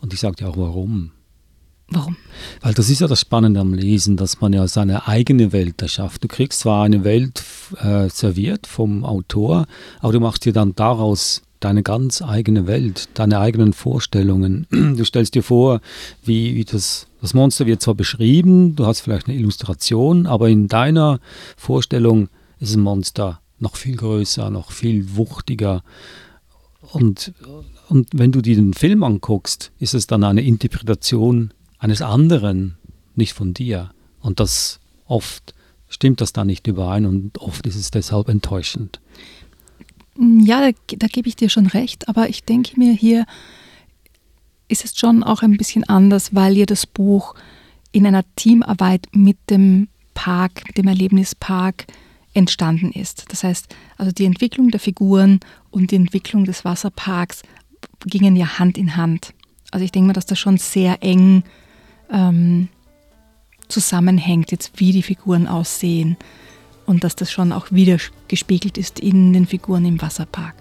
Und 0.00 0.12
ich 0.12 0.20
sage 0.20 0.36
dir 0.36 0.48
auch 0.48 0.56
warum. 0.56 1.12
Warum? 1.90 2.16
Weil 2.60 2.74
das 2.74 2.88
ist 2.88 3.00
ja 3.00 3.08
das 3.08 3.20
Spannende 3.20 3.60
am 3.60 3.74
Lesen, 3.74 4.16
dass 4.16 4.40
man 4.40 4.52
ja 4.52 4.66
seine 4.68 5.08
eigene 5.08 5.52
Welt 5.52 5.82
erschafft. 5.82 6.22
Du 6.22 6.28
kriegst 6.28 6.60
zwar 6.60 6.84
eine 6.84 7.02
Welt 7.02 7.42
äh, 7.82 8.08
serviert 8.08 8.66
vom 8.66 9.04
Autor, 9.04 9.66
aber 9.98 10.12
du 10.12 10.20
machst 10.20 10.44
dir 10.44 10.52
dann 10.52 10.74
daraus 10.76 11.42
deine 11.58 11.82
ganz 11.82 12.22
eigene 12.22 12.66
Welt, 12.66 13.08
deine 13.14 13.40
eigenen 13.40 13.72
Vorstellungen. 13.72 14.66
Du 14.96 15.04
stellst 15.04 15.34
dir 15.34 15.42
vor, 15.42 15.80
wie, 16.24 16.54
wie 16.54 16.64
das, 16.64 17.06
das 17.20 17.34
Monster 17.34 17.66
wird 17.66 17.82
zwar 17.82 17.94
beschrieben, 17.94 18.76
du 18.76 18.86
hast 18.86 19.00
vielleicht 19.00 19.28
eine 19.28 19.36
Illustration, 19.36 20.26
aber 20.26 20.48
in 20.48 20.68
deiner 20.68 21.20
Vorstellung 21.56 22.28
ist 22.60 22.74
ein 22.74 22.82
Monster 22.82 23.40
noch 23.58 23.76
viel 23.76 23.96
größer, 23.96 24.50
noch 24.50 24.72
viel 24.72 25.16
wuchtiger. 25.16 25.82
Und, 26.92 27.32
und 27.88 28.08
wenn 28.12 28.32
du 28.32 28.40
dir 28.40 28.56
den 28.56 28.74
Film 28.74 29.02
anguckst, 29.02 29.70
ist 29.78 29.94
es 29.94 30.06
dann 30.06 30.24
eine 30.24 30.42
Interpretation 30.42 31.52
eines 31.80 32.02
anderen, 32.02 32.76
nicht 33.16 33.32
von 33.32 33.52
dir. 33.52 33.90
Und 34.20 34.38
das 34.38 34.78
oft 35.06 35.54
stimmt 35.88 36.20
das 36.20 36.32
dann 36.32 36.46
nicht 36.46 36.66
überein 36.68 37.04
und 37.04 37.38
oft 37.38 37.66
ist 37.66 37.74
es 37.74 37.90
deshalb 37.90 38.28
enttäuschend. 38.28 39.00
Ja, 40.16 40.70
da, 40.70 40.96
da 40.98 41.06
gebe 41.08 41.28
ich 41.28 41.36
dir 41.36 41.48
schon 41.48 41.66
recht, 41.66 42.08
aber 42.08 42.28
ich 42.28 42.44
denke 42.44 42.78
mir 42.78 42.92
hier 42.92 43.26
ist 44.68 44.84
es 44.84 44.96
schon 44.96 45.24
auch 45.24 45.42
ein 45.42 45.56
bisschen 45.56 45.82
anders, 45.88 46.32
weil 46.32 46.56
ihr 46.56 46.66
das 46.66 46.86
Buch 46.86 47.34
in 47.90 48.06
einer 48.06 48.22
Teamarbeit 48.36 49.08
mit 49.12 49.36
dem 49.50 49.88
Park, 50.14 50.62
mit 50.68 50.78
dem 50.78 50.86
Erlebnispark 50.86 51.86
entstanden 52.34 52.92
ist. 52.92 53.24
Das 53.32 53.42
heißt, 53.42 53.74
also 53.96 54.12
die 54.12 54.26
Entwicklung 54.26 54.70
der 54.70 54.78
Figuren 54.78 55.40
und 55.70 55.90
die 55.90 55.96
Entwicklung 55.96 56.44
des 56.44 56.64
Wasserparks 56.64 57.42
gingen 58.06 58.36
ja 58.36 58.60
Hand 58.60 58.78
in 58.78 58.96
Hand. 58.96 59.34
Also 59.72 59.84
ich 59.84 59.90
denke 59.90 60.08
mir, 60.08 60.12
dass 60.12 60.26
das 60.26 60.38
schon 60.38 60.56
sehr 60.56 61.02
eng 61.02 61.42
ähm, 62.12 62.68
zusammenhängt, 63.68 64.50
jetzt 64.52 64.72
wie 64.76 64.92
die 64.92 65.02
Figuren 65.02 65.46
aussehen 65.46 66.16
und 66.86 67.04
dass 67.04 67.16
das 67.16 67.30
schon 67.30 67.52
auch 67.52 67.70
wieder 67.70 67.98
gespiegelt 68.28 68.78
ist 68.78 69.00
in 69.00 69.32
den 69.32 69.46
Figuren 69.46 69.84
im 69.84 70.00
Wasserpark. 70.02 70.54